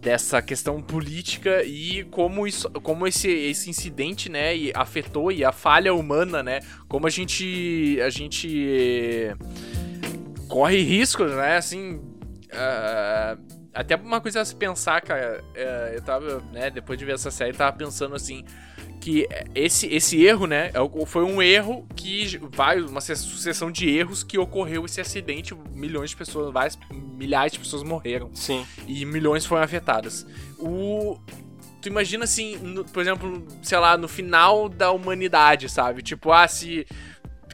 [0.00, 5.92] dessa questão política e como isso, como esse, esse incidente, né, afetou e a falha
[5.92, 9.34] humana, né, como a gente a gente
[10.48, 13.38] corre riscos, né, assim, uh,
[13.74, 17.30] até uma coisa a se pensar, cara, uh, eu tava, né, depois de ver essa
[17.30, 18.42] série, tava pensando assim,
[19.00, 24.22] que esse, esse erro, né, é foi um erro que vai uma sucessão de erros
[24.22, 28.30] que ocorreu esse acidente, milhões de pessoas, várias milhares de pessoas morreram.
[28.34, 28.66] Sim.
[28.86, 30.26] E milhões foram afetadas.
[30.58, 31.18] O
[31.80, 36.02] tu imagina assim, no, por exemplo, sei lá, no final da humanidade, sabe?
[36.02, 36.86] Tipo, ah, se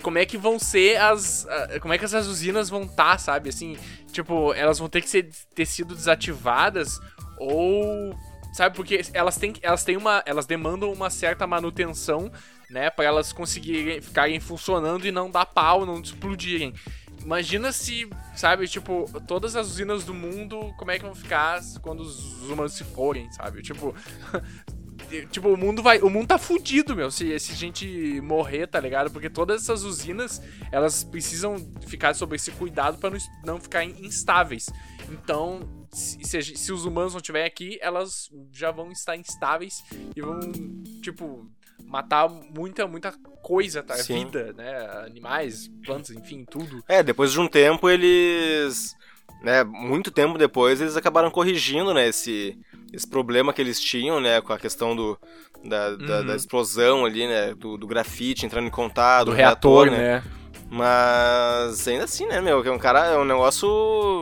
[0.02, 1.46] como é que vão ser as.
[1.80, 3.48] Como é que essas usinas vão estar, tá, sabe?
[3.48, 3.76] Assim,
[4.12, 7.00] tipo, elas vão ter que ser, ter sido desativadas
[7.38, 8.14] ou
[8.56, 8.74] sabe?
[8.74, 12.32] Porque elas têm, elas têm uma, elas demandam uma certa manutenção,
[12.70, 16.72] né, para elas conseguirem ficarem funcionando e não dar pau, não explodirem.
[17.22, 22.00] Imagina se, sabe, tipo, todas as usinas do mundo, como é que vão ficar quando
[22.00, 23.60] os humanos se forem, sabe?
[23.62, 23.94] Tipo,
[25.30, 28.80] tipo, o mundo vai, o mundo tá fudido, meu, se, se a gente morrer, tá
[28.80, 29.10] ligado?
[29.10, 34.66] Porque todas essas usinas, elas precisam ficar sob esse cuidado para não, não ficarem instáveis.
[35.10, 35.60] Então,
[35.92, 39.82] se, se, os humanos não estiverem aqui, elas já vão estar instáveis
[40.14, 40.40] e vão,
[41.02, 41.48] tipo,
[41.84, 43.94] matar muita, muita coisa, tá?
[43.96, 44.24] Sim.
[44.24, 44.76] Vida, né?
[45.06, 46.82] Animais, plantas, enfim, tudo.
[46.88, 48.94] É, depois de um tempo eles.
[49.42, 52.58] Né, muito tempo depois eles acabaram corrigindo, né, esse,
[52.92, 55.16] esse problema que eles tinham, né, com a questão do,
[55.64, 55.98] da, uhum.
[55.98, 59.90] da, da, explosão ali, né, do, do grafite entrando em contato, do, do reator, reator,
[59.90, 60.14] né?
[60.14, 60.22] né?
[60.68, 63.68] Mas ainda assim, né, meu, que é um cara, é um negócio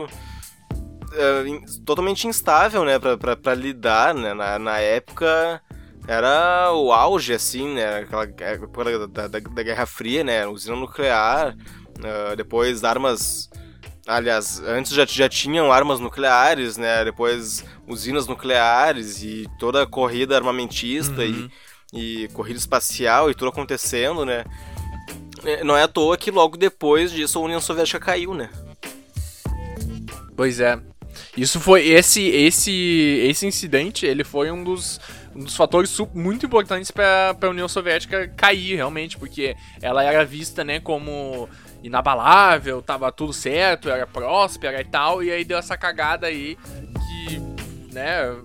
[0.05, 5.61] uh, totalmente instável, né, pra, pra, pra lidar, né, na, na época
[6.07, 11.55] era o auge, assim, né, aquela época da, da, da Guerra Fria, né, usina nuclear,
[11.99, 13.49] uh, depois armas...
[14.07, 17.03] Aliás, antes já, já tinham armas nucleares, né?
[17.03, 21.49] Depois usinas nucleares e toda a corrida armamentista uhum.
[21.93, 24.43] e, e corrida espacial e tudo acontecendo, né?
[25.43, 28.49] É, não é à toa que logo depois disso a União Soviética caiu, né?
[30.35, 30.79] Pois é.
[31.35, 32.71] Isso foi esse esse
[33.23, 34.99] esse incidente, ele foi um dos
[35.35, 40.63] um dos fatores muito importantes para a União Soviética cair realmente, porque ela era vista,
[40.63, 41.49] né, como
[41.85, 47.93] inabalável, tava tudo certo, era próspera e tal, e aí deu essa cagada aí que,
[47.93, 48.35] né,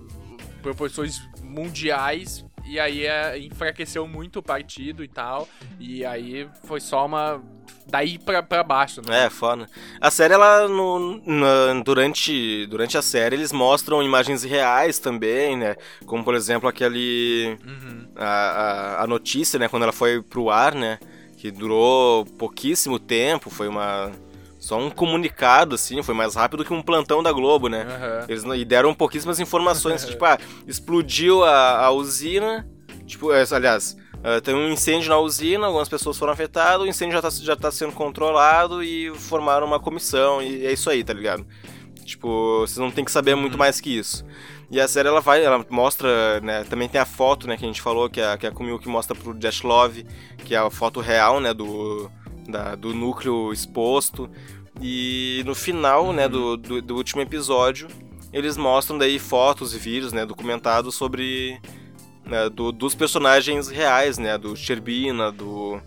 [0.61, 5.45] proporções mundiais e aí é, enfraqueceu muito o partido e tal.
[5.77, 7.43] E aí foi só uma.
[7.87, 9.25] Daí pra, pra baixo, né?
[9.25, 9.67] É, foda.
[9.99, 10.69] A série, ela.
[10.69, 15.75] No, no, durante, durante a série, eles mostram imagens reais também, né?
[16.05, 17.57] Como, por exemplo, aquele.
[17.65, 18.07] Uhum.
[18.15, 19.67] A, a, a notícia, né?
[19.67, 20.97] Quando ela foi pro ar, né?
[21.41, 23.49] Que durou pouquíssimo tempo.
[23.49, 24.11] Foi uma
[24.59, 27.83] só um comunicado, assim, foi mais rápido que um plantão da Globo, né?
[27.83, 28.25] Uhum.
[28.29, 30.37] Eles e deram pouquíssimas informações, tipo, ah,
[30.67, 32.69] explodiu a, a usina,
[33.07, 37.13] tipo, é, aliás, uh, tem um incêndio na usina, algumas pessoas foram afetadas, o incêndio
[37.13, 41.11] já tá, já tá sendo controlado e formaram uma comissão, e é isso aí, tá
[41.11, 41.43] ligado?
[42.05, 43.59] Tipo, vocês não tem que saber muito uhum.
[43.59, 44.23] mais que isso.
[44.71, 47.67] E a série, ela vai, ela mostra, né, também tem a foto, né, que a
[47.67, 50.05] gente falou, que a, que a Kumil que mostra pro Love,
[50.45, 52.09] que é a foto real, né, do
[52.47, 54.29] da, do núcleo exposto.
[54.81, 56.13] E no final, uhum.
[56.13, 57.89] né, do, do, do, último episódio,
[58.31, 61.59] eles mostram daí fotos e vídeos, né, documentados sobre
[62.25, 65.81] né, do, dos personagens reais, né, do Sherbina, do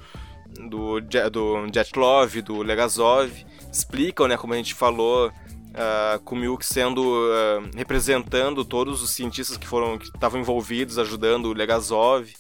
[0.68, 3.30] do, do Jetlov, do Legazov,
[3.72, 5.32] explicam, né, como a gente falou,
[5.75, 10.99] uh, com o Milk sendo uh, representando todos os cientistas que foram que estavam envolvidos,
[10.99, 12.33] ajudando o Legazov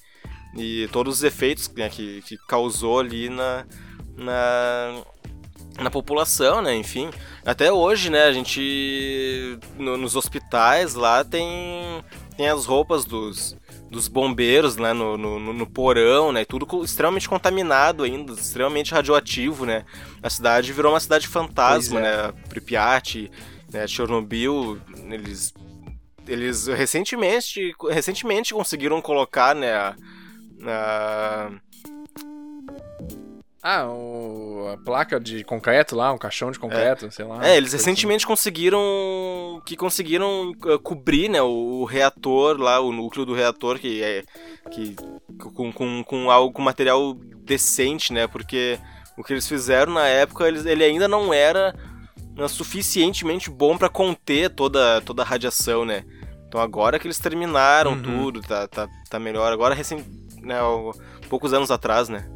[0.56, 3.66] e todos os efeitos né, que, que causou ali na,
[4.16, 5.04] na
[5.76, 6.74] na população, né?
[6.76, 7.10] Enfim,
[7.44, 8.24] até hoje, né?
[8.24, 12.00] A gente no, nos hospitais lá tem
[12.36, 13.56] tem as roupas dos,
[13.90, 14.92] dos bombeiros, né?
[14.92, 16.44] No, no, no porão, né?
[16.44, 19.84] Tudo extremamente contaminado ainda, extremamente radioativo, né?
[20.22, 22.02] A cidade virou uma cidade fantasma, é.
[22.02, 22.32] né?
[22.48, 23.30] Pripyat,
[23.72, 23.86] né?
[23.86, 24.80] Chernobyl,
[25.10, 25.52] eles
[26.26, 29.74] eles recentemente recentemente conseguiram colocar, né?
[29.74, 29.96] A,
[30.66, 31.50] a
[33.66, 37.10] ah, o, a placa de concreto lá, um caixão de concreto, é.
[37.10, 37.48] sei lá.
[37.48, 38.26] É, eles recentemente assim.
[38.26, 38.78] conseguiram
[39.64, 44.22] que conseguiram uh, cobrir, né, o, o, reator lá, o núcleo do reator que é
[44.70, 44.94] que
[45.54, 48.26] com, com, com algo com material decente, né?
[48.26, 48.78] Porque
[49.16, 51.74] o que eles fizeram na época, eles, ele ainda não era
[52.38, 56.04] uh, suficientemente bom para conter toda toda a radiação, né?
[56.46, 58.02] Então agora que eles terminaram uhum.
[58.02, 59.50] tudo, tá, tá, tá melhor.
[59.50, 60.04] Agora recém,
[60.42, 60.56] né,
[61.30, 62.28] poucos anos atrás, né?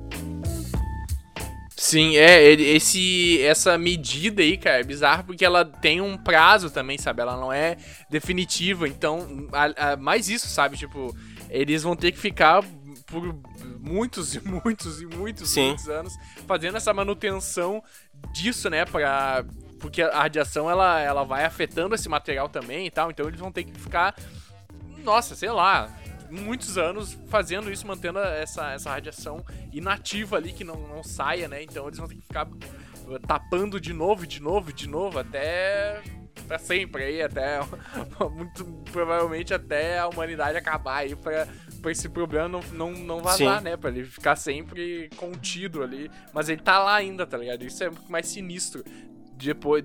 [1.89, 6.99] Sim, é, esse, essa medida aí, cara, é bizarro porque ela tem um prazo também,
[6.99, 7.23] sabe?
[7.23, 7.79] Ela não é
[8.11, 10.77] definitiva, então, a, a, mais isso, sabe?
[10.77, 11.17] Tipo,
[11.49, 12.63] eles vão ter que ficar
[13.07, 13.35] por
[13.81, 15.69] muitos e muitos e muitos, Sim.
[15.69, 16.13] muitos anos
[16.47, 17.83] fazendo essa manutenção
[18.35, 18.85] disso, né?
[18.85, 19.43] Pra,
[19.81, 23.51] porque a radiação, ela, ela vai afetando esse material também e tal, então eles vão
[23.51, 24.15] ter que ficar,
[25.03, 25.91] nossa, sei lá,
[26.31, 31.63] muitos anos fazendo isso, mantendo essa, essa radiação inativa ali, que não, não saia, né?
[31.63, 36.03] Então eles vão ter que ficar uh, tapando de novo, de novo, de novo, até
[36.47, 37.61] pra sempre aí, até
[38.33, 41.47] muito provavelmente até a humanidade acabar aí pra,
[41.83, 43.65] pra esse problema não, não, não vazar, Sim.
[43.65, 43.77] né?
[43.77, 46.11] Pra ele ficar sempre contido ali.
[46.33, 47.65] Mas ele tá lá ainda, tá ligado?
[47.65, 48.83] Isso é muito mais sinistro.
[49.35, 49.85] Depois,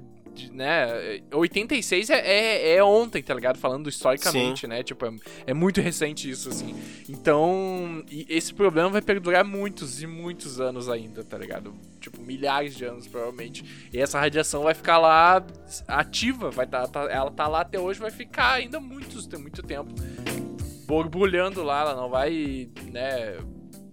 [0.51, 1.21] né?
[1.31, 3.57] 86 é, é, é, ontem, tá ligado?
[3.57, 4.67] Falando historicamente, Sim.
[4.67, 4.83] né?
[4.83, 5.11] Tipo, é,
[5.47, 6.75] é, muito recente isso, assim.
[7.07, 11.73] Então, esse problema vai perdurar muitos e muitos anos ainda, tá ligado?
[11.99, 13.89] Tipo, milhares de anos, provavelmente.
[13.91, 15.45] E essa radiação vai ficar lá
[15.87, 19.61] ativa, vai tá, tá ela tá lá até hoje, vai ficar ainda muitos, tem muito
[19.63, 19.93] tempo
[20.85, 23.37] borbulhando lá, ela não vai, né,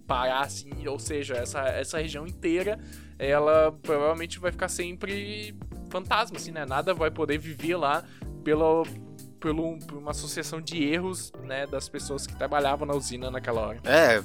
[0.05, 2.77] parar assim, ou seja, essa, essa região inteira,
[3.17, 5.55] ela provavelmente vai ficar sempre
[5.91, 6.65] fantasma, assim, né?
[6.65, 8.03] Nada vai poder viver lá
[8.43, 8.85] pelo,
[9.39, 13.79] pelo, por uma associação de erros, né, das pessoas que trabalhavam na usina naquela hora.
[13.83, 14.23] É,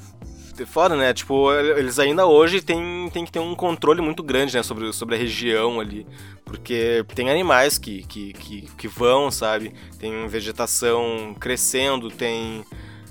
[0.65, 1.13] foda, né?
[1.13, 5.17] Tipo, eles ainda hoje têm, têm que ter um controle muito grande, né, sobre, sobre
[5.17, 6.07] a região ali.
[6.45, 9.75] Porque tem animais que, que, que, que vão, sabe?
[9.99, 12.65] Tem vegetação crescendo, tem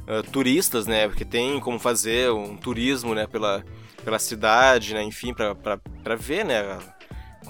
[0.08, 1.08] uh, turistas, né?
[1.08, 3.64] Porque tem como fazer um turismo, né, pela,
[4.04, 5.04] pela cidade, né?
[5.04, 6.80] Enfim, pra ver, né?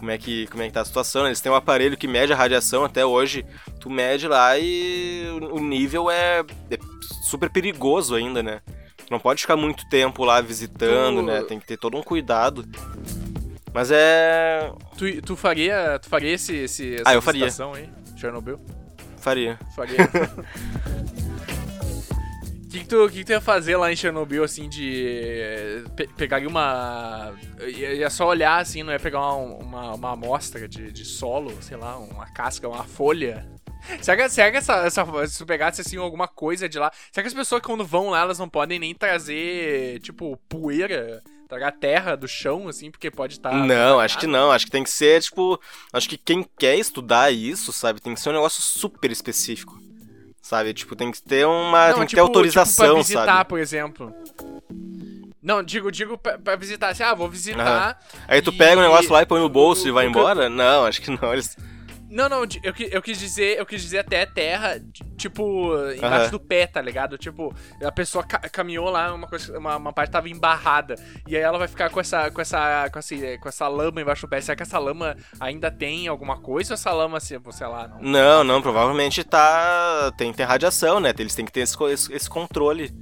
[0.05, 1.25] Como é que como é que tá a situação.
[1.25, 3.43] Eles têm um aparelho que mede a radiação até hoje.
[3.79, 6.77] Tu mede lá e o nível é, é
[7.23, 8.61] super perigoso ainda, né?
[8.97, 11.25] Tu não pode ficar muito tempo lá visitando, tu...
[11.25, 11.41] né?
[11.41, 12.63] Tem que ter todo um cuidado.
[13.73, 14.71] Mas é.
[14.95, 15.97] Tu, tu faria.
[15.99, 17.45] Tu faria esse, esse essa ah, eu faria.
[17.45, 17.89] aí?
[18.15, 18.59] Chernobyl?
[19.17, 19.59] Faria.
[19.75, 19.97] Faria.
[22.75, 25.83] que, que, tu, que, que tu ia fazer lá em Chernobyl, assim, de.
[25.95, 27.33] Pe pegaria uma.
[27.65, 31.77] Ia só olhar, assim, não ia pegar uma, uma, uma amostra de, de solo, sei
[31.77, 33.47] lá, uma casca, uma folha.
[34.01, 36.91] Será que, será que essa, essa, se tu pegasse assim alguma coisa de lá.
[37.11, 41.21] Será que as pessoas quando vão lá, elas não podem nem trazer, tipo, poeira?
[41.47, 43.51] Tragar terra do chão, assim, porque pode estar.
[43.51, 44.51] Tá não, acho que não.
[44.51, 45.61] Acho que tem que ser, tipo.
[45.93, 49.79] Acho que quem quer estudar isso, sabe, tem que ser um negócio super específico.
[50.45, 50.75] Sabe?
[50.75, 51.87] Tipo, tem que ter uma.
[51.87, 53.49] Não, tem que tipo, ter autorização, tipo pra visitar, sabe?
[53.49, 54.13] por exemplo.
[55.41, 57.99] Não, digo, digo pra, pra visitar, assim, ah, vou visitar.
[58.27, 58.55] Aí tu e...
[58.55, 60.47] pega o negócio lá e põe no bolso o, e vai embora?
[60.47, 61.33] Não, acho que não.
[61.33, 61.57] Eles.
[62.15, 64.81] Não, não, eu, eu quis dizer, eu quis dizer até terra,
[65.17, 66.31] tipo, embaixo uhum.
[66.31, 67.17] do pé, tá ligado?
[67.17, 67.53] Tipo,
[67.83, 70.95] a pessoa ca caminhou lá, uma, coisa, uma, uma, parte tava embarrada.
[71.27, 74.25] E aí ela vai ficar com essa, com essa, com essa, com essa lama embaixo
[74.25, 74.39] do pé.
[74.39, 77.99] Será que essa lama ainda tem alguma coisa ou essa lama, assim, sei lá, não?
[78.01, 80.13] Não, não, provavelmente tá.
[80.17, 81.13] Tem, tem radiação, né?
[81.19, 82.93] Eles têm que ter esse, esse, esse controle.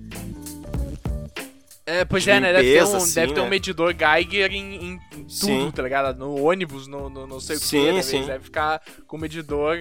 [1.86, 2.54] É, pois é, né?
[2.54, 3.50] Deve ter um, assim, deve ter um né?
[3.50, 5.72] medidor Geiger em, em tudo, sim.
[5.72, 6.18] tá ligado?
[6.18, 8.04] No ônibus, no, no não sei o sim, que.
[8.04, 8.26] Sim.
[8.26, 9.78] Deve ficar com medidor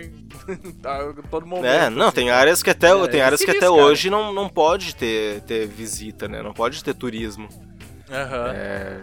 [1.31, 1.67] todo momento.
[1.67, 2.17] É, não, assim.
[2.17, 5.69] tem áreas que até, é, tem áreas que até hoje não, não pode ter, ter
[5.69, 6.43] visita, né?
[6.43, 7.49] Não pode ter turismo.
[8.11, 8.47] Aham.
[8.47, 8.53] Uhum.
[8.53, 9.03] É...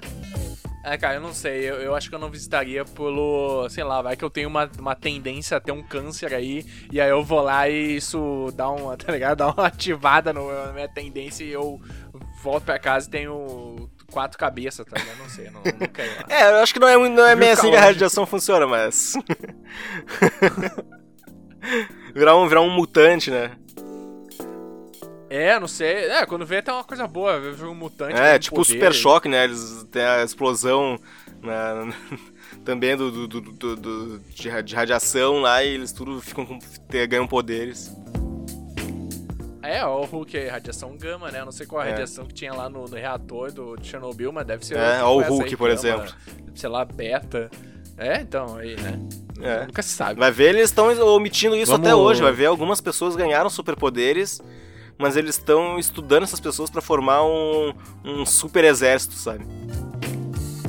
[0.82, 1.70] É, cara, eu não sei.
[1.70, 3.68] Eu, eu, acho que eu não visitaria pelo.
[3.70, 6.66] Sei lá, vai que eu tenho uma, uma tendência a ter um câncer aí.
[6.92, 9.40] E aí eu vou lá e isso dá uma, tá ligado?
[9.40, 11.82] Dá uma ativada no, na minha tendência e eu
[12.42, 15.18] volto pra casa e tenho quatro cabeças, tá ligado?
[15.18, 16.10] Não sei, não, não quero.
[16.30, 19.14] é, eu acho que não é, não é bem assim que a radiação funciona, mas.
[22.14, 23.52] virar, um, virar um mutante, né?
[25.30, 26.10] É, não sei.
[26.10, 28.20] É, quando vê até uma coisa boa, ver um mutante.
[28.20, 29.44] É, tipo o Super Choque, né?
[29.44, 31.00] Eles têm a explosão
[31.42, 31.94] na,
[32.66, 36.58] também do, do, do, do de, de, radiação lá e eles tudo ficam com,
[37.08, 37.92] ganham poderes.
[39.78, 41.42] É, o Hulk é radiação gama, né?
[41.42, 41.92] Eu não sei qual a é.
[41.92, 44.78] radiação que tinha lá no, no, reator do Chernobyl, mas deve ser.
[44.78, 46.14] É, o Hulk, por gama, exemplo.
[46.56, 47.50] Sei lá, beta.
[47.98, 49.00] É, então, aí, né?
[49.42, 49.66] É.
[49.66, 50.20] Nunca se sabe.
[50.20, 51.88] Vai ver, eles estão omitindo isso Vamos...
[51.88, 52.22] até hoje.
[52.22, 54.42] Vai ver, algumas pessoas ganharam superpoderes
[55.00, 59.46] mas eles estão estudando essas pessoas para formar um, um super exército, sabe?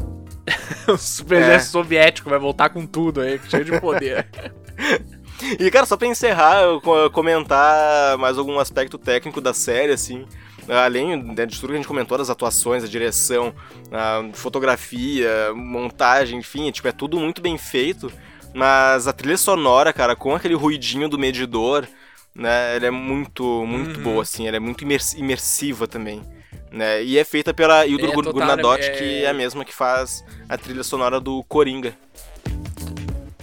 [0.87, 1.41] o super é.
[1.43, 4.29] exército soviético vai voltar com tudo aí, cheio de poder.
[5.59, 10.27] e, cara, só pra encerrar, eu comentar mais algum aspecto técnico da série, assim.
[10.69, 13.53] Além né, de tudo que a gente comentou, das atuações, a direção,
[13.91, 18.13] a fotografia, montagem, enfim, tipo, é tudo muito bem feito.
[18.55, 21.87] Mas a trilha sonora, cara, com aquele ruidinho do medidor,
[22.35, 22.77] né?
[22.77, 24.03] Ela é muito, muito uhum.
[24.03, 26.23] boa, assim, ela é muito imersiva também.
[26.71, 27.03] Né?
[27.03, 28.91] E é feita pela Hildur é, Gurnadotti, é...
[28.91, 31.97] que é a mesma que faz a trilha sonora do Coringa.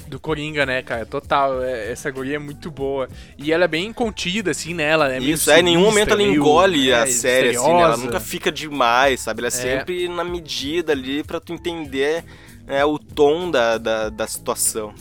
[0.08, 1.06] Do Coringa, né, cara?
[1.06, 1.62] Total.
[1.64, 3.10] É, essa guria é muito boa.
[3.38, 4.84] E ela é bem contida, assim, né?
[4.84, 7.82] Ela é Isso, é, em nenhum momento ela engole a é, série, assim, né?
[7.82, 9.42] Ela nunca fica demais, sabe?
[9.42, 12.24] Ela é, é, sempre na medida ali pra tu entender
[12.66, 14.94] né, o tom da, da, da situação.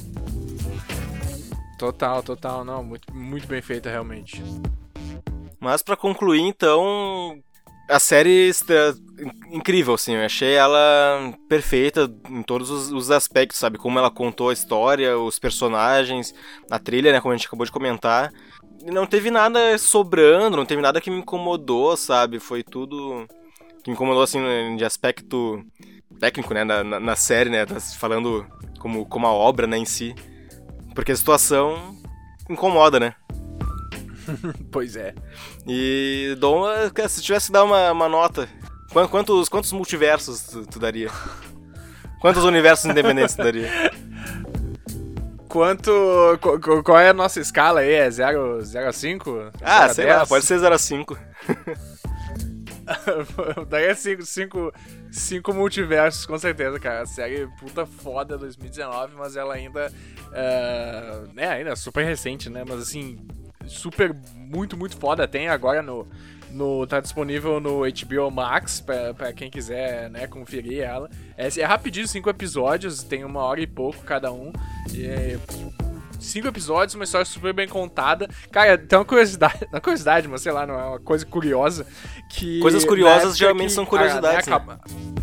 [1.78, 4.42] Total, total, não, muito, muito bem feita realmente.
[5.60, 7.38] Mas para concluir, então,
[7.88, 8.50] a série
[9.50, 13.78] incrível, assim, eu achei ela perfeita em todos os, os, aspectos, sabe?
[13.78, 16.34] Como ela contou a história, os personagens,
[16.70, 18.32] a trilha, né, como a gente acabou de comentar.
[18.84, 22.38] Não teve nada sobrando, não teve nada que me incomodou, sabe?
[22.38, 23.26] Foi tudo
[23.82, 24.40] que me incomodou, assim,
[24.76, 25.64] de aspecto
[26.20, 27.64] técnico, né, na, na, na série, né,
[27.98, 28.46] falando
[28.78, 30.14] como, como a obra, né, em si.
[30.94, 31.96] Porque a situação
[32.48, 33.14] incomoda, né?
[34.70, 35.14] pois é.
[35.66, 36.64] E Dom,
[37.08, 38.48] se tivesse que dar uma, uma nota,
[39.10, 41.10] quantos, quantos multiversos tu, tu daria?
[42.20, 43.70] Quantos universos independentes tu daria?
[45.48, 45.90] Quanto.
[46.84, 47.92] Qual é a nossa escala aí?
[47.92, 49.52] É 0, 0 a 5?
[49.62, 50.16] Ah, sei 10?
[50.18, 51.18] lá, pode ser 0 a 5.
[53.68, 54.72] Daria 5, 5,
[55.10, 57.02] 5 multiversos, com certeza, cara.
[57.02, 59.90] A série puta foda 2019, mas ela ainda
[60.36, 62.62] Uh, né, ainda super recente, né?
[62.66, 63.18] Mas assim,
[63.66, 65.26] super, muito, muito foda.
[65.26, 66.06] Tem agora no.
[66.50, 71.10] no tá disponível no HBO Max pra, pra quem quiser né, conferir ela.
[71.36, 74.52] É, é rapidinho, cinco episódios, tem uma hora e pouco cada um.
[74.92, 75.38] E,
[76.20, 78.28] cinco episódios, uma história super bem contada.
[78.50, 81.86] Cara, tem uma curiosidade, uma curiosidade, mas sei lá, não é uma coisa curiosa
[82.30, 84.48] que coisas curiosas geralmente que, são curiosidades.
[84.48, 85.15] A, né, né?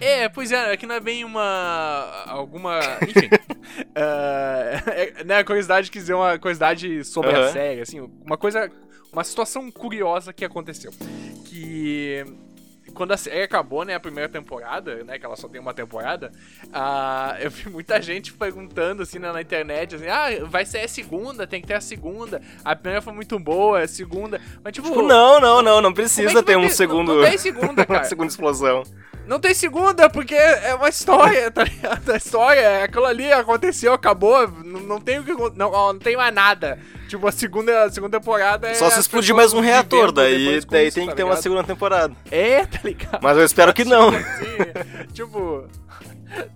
[0.00, 2.24] É, pois é, que não é bem uma.
[2.26, 2.80] alguma.
[3.02, 3.26] Enfim.
[3.26, 3.90] uh,
[4.90, 7.44] é, né, a curiosidade quis dizer uma curiosidade sobre uhum.
[7.44, 8.70] a série, assim, uma coisa.
[9.12, 10.92] Uma situação curiosa que aconteceu.
[11.44, 12.24] Que
[12.90, 16.30] quando a série acabou, né, a primeira temporada, né, que ela só tem uma temporada,
[16.66, 20.88] uh, eu vi muita gente perguntando, assim, na, na, internet, assim, ah, vai ser a
[20.88, 24.88] segunda, tem que ter a segunda, a primeira foi muito boa, a segunda, mas tipo...
[24.88, 27.14] tipo não, não, não, não precisa é ter um segundo...
[27.14, 28.00] Não, não tem segunda, cara.
[28.00, 28.82] uma segunda explosão.
[29.30, 32.10] Não tem segunda, porque é uma história, tá ligado?
[32.10, 35.32] A história, é aquilo ali aconteceu, acabou, não, não tem o que.
[35.56, 36.80] Não, não tem mais nada.
[37.06, 38.74] Tipo, a segunda, a segunda temporada é.
[38.74, 41.62] Só se explodir mais um reator, daí, daí isso, tem tá que ter uma segunda
[41.62, 42.12] temporada.
[42.28, 43.20] É, tá ligado?
[43.22, 44.08] Mas eu espero que não.
[44.08, 44.56] Assim,
[45.14, 45.64] tipo.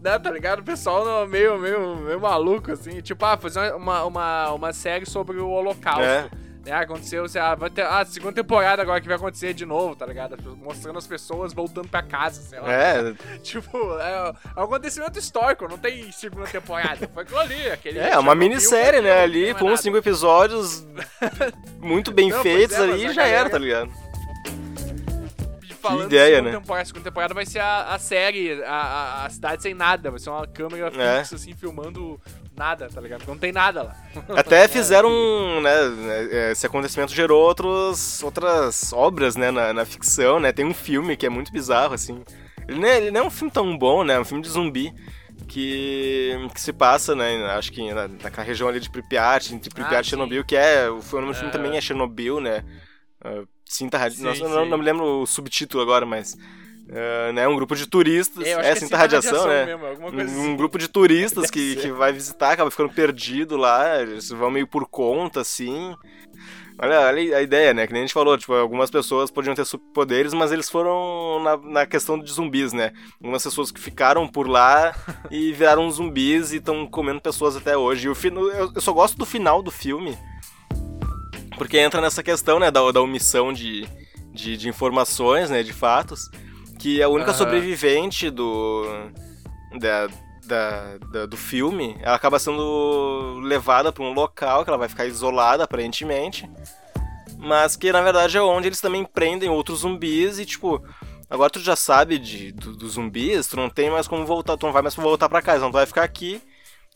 [0.03, 0.59] Né, tá ligado?
[0.59, 3.01] O pessoal meio, meio, meio maluco, assim.
[3.01, 6.03] Tipo, ah, fazer uma, uma, uma série sobre o Holocausto.
[6.03, 6.29] É.
[6.67, 9.67] É, aconteceu, sei lá, vai ter a ah, segunda temporada agora que vai acontecer de
[9.67, 10.37] novo, tá ligado?
[10.57, 12.73] Mostrando as pessoas voltando pra casa, sei lá.
[12.73, 13.15] É.
[13.43, 17.09] Tipo, é, é um acontecimento histórico, não tem segunda temporada.
[17.13, 17.99] Foi aquilo ali, aquele.
[17.99, 19.21] É, uma minissérie, né?
[19.23, 20.87] Ali, com uns cinco episódios
[21.81, 23.91] muito bem não, feitos é, ali, já era, tá ligado?
[25.81, 26.51] Falando que ideia, né?
[26.53, 30.11] Temporada, a segunda temporada vai ser a, a série, a, a, a, cidade sem nada,
[30.11, 31.19] vai ser uma câmera é.
[31.21, 32.19] fixa, assim, filmando
[32.57, 33.27] nada, tá ligado?
[33.27, 33.97] Não tem nada lá.
[34.37, 35.11] Até fizeram,
[35.61, 40.53] né, né, esse acontecimento gerou outros, outras obras, né, na, na ficção, né?
[40.53, 42.23] Tem um filme que é muito bizarro, assim.
[42.67, 44.15] Ele não, é, ele não é um filme tão bom, né?
[44.15, 44.93] É um filme de zumbi
[45.49, 47.45] que, que se passa, né?
[47.51, 50.89] Acho que na, naquela região ali de Pripyat, entre Pripyat ah, e Chernobyl, que é.
[50.89, 52.65] O nome do filme também é Chernobyl, né?
[53.25, 54.43] Uh, Cinta Sim, Nossa, sim.
[54.45, 56.37] Não, não, me lembro o subtítulo agora, mas
[56.87, 58.45] Uh, né, um grupo de turistas.
[58.45, 59.65] É, é cinta, radiação, radiação, né?
[59.65, 60.57] Mesmo, um, assim.
[60.57, 64.87] grupo de turistas que, que vai visitar, acaba ficando perdido lá, eles vão meio por
[64.87, 65.97] conta, assim.
[66.79, 67.87] Olha, olha a ideia, né?
[67.87, 71.57] Que nem a gente falou, tipo, algumas pessoas podiam ter superpoderes, mas eles foram na,
[71.57, 72.93] na questão de zumbis, né?
[73.23, 74.95] Algumas pessoas que ficaram por lá
[75.31, 78.09] e viraram zumbis e estão comendo pessoas até hoje.
[78.09, 80.19] E o fino, eu, eu só gosto do final do filme,
[81.57, 83.87] porque entra nessa questão, né, da, da omissão de,
[84.33, 86.29] de, de informações, né, de fatos,
[86.85, 88.85] que a única sobrevivente do...
[89.81, 90.07] Da,
[90.45, 95.07] da, da, do filme, ela acaba sendo levada para um local que ela vai ficar
[95.07, 96.47] isolada aparentemente,
[97.39, 100.85] mas que na verdade é onde eles também prendem outros zumbis e tipo,
[101.31, 104.67] agora tu já sabe de, do, dos zumbis, tu não tem mais como voltar, tu
[104.67, 106.43] não vai mais voltar para casa, então tu vai ficar aqui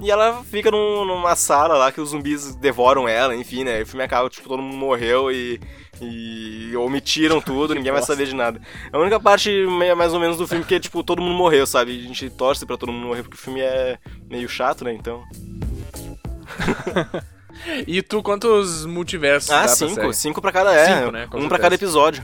[0.01, 3.83] e ela fica num, numa sala lá que os zumbis devoram ela, enfim, né?
[3.83, 5.61] O filme acaba, tipo, todo mundo morreu e,
[6.01, 8.61] e omitiram tudo, ninguém vai saber de nada.
[8.93, 9.51] A única parte,
[9.97, 11.99] mais ou menos, do filme que é, tipo, todo mundo morreu, sabe?
[11.99, 13.99] A gente torce pra todo mundo morrer porque o filme é
[14.31, 14.93] meio chato, né?
[14.93, 15.25] Então.
[17.85, 19.51] e tu, quantos multiversos?
[19.51, 19.95] Ah, cinco.
[19.97, 20.97] Pra cinco pra cada, é.
[20.97, 21.25] Cinco, né?
[21.25, 21.49] um certeza.
[21.49, 22.23] pra cada episódio.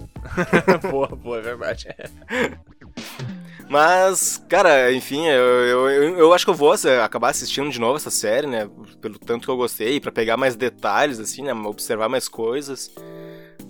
[0.90, 1.86] boa, boa, é verdade.
[3.68, 6.72] Mas, cara, enfim, eu, eu, eu, acho que eu vou
[7.04, 8.68] acabar assistindo de novo essa série, né?
[9.00, 11.52] Pelo tanto que eu gostei, para pegar mais detalhes, assim, né?
[11.52, 12.90] Observar mais coisas.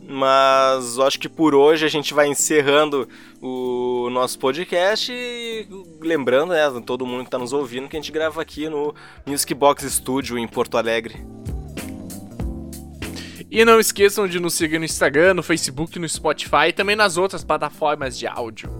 [0.09, 3.09] Mas acho que por hoje a gente vai encerrando
[3.43, 5.69] o nosso podcast e
[6.01, 8.95] lembrando, né, todo mundo que tá nos ouvindo, que a gente grava aqui no
[9.27, 11.27] Music Box Studio em Porto Alegre.
[13.51, 17.17] E não esqueçam de nos seguir no Instagram, no Facebook, no Spotify e também nas
[17.17, 18.71] outras plataformas de áudio.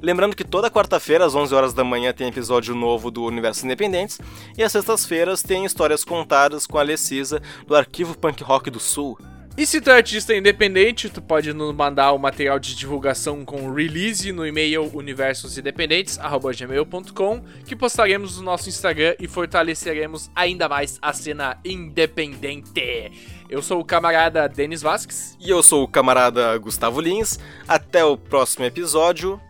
[0.00, 4.18] Lembrando que toda quarta-feira, às 11 horas da manhã, tem episódio novo do Universo Independentes,
[4.56, 9.18] e às sextas-feiras tem histórias contadas com a Lecisa do Arquivo Punk Rock do Sul.
[9.58, 13.72] E se tu é artista independente, tu pode nos mandar o material de divulgação com
[13.72, 21.58] release no e-mail universosindependentes@gmail.com, que postaremos no nosso Instagram e fortaleceremos ainda mais a cena
[21.64, 23.10] independente.
[23.50, 25.36] Eu sou o camarada Denis Vasques.
[25.40, 27.40] E eu sou o camarada Gustavo Lins.
[27.66, 29.40] Até o próximo episódio.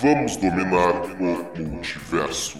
[0.00, 2.58] Vamos dominar o multiverso.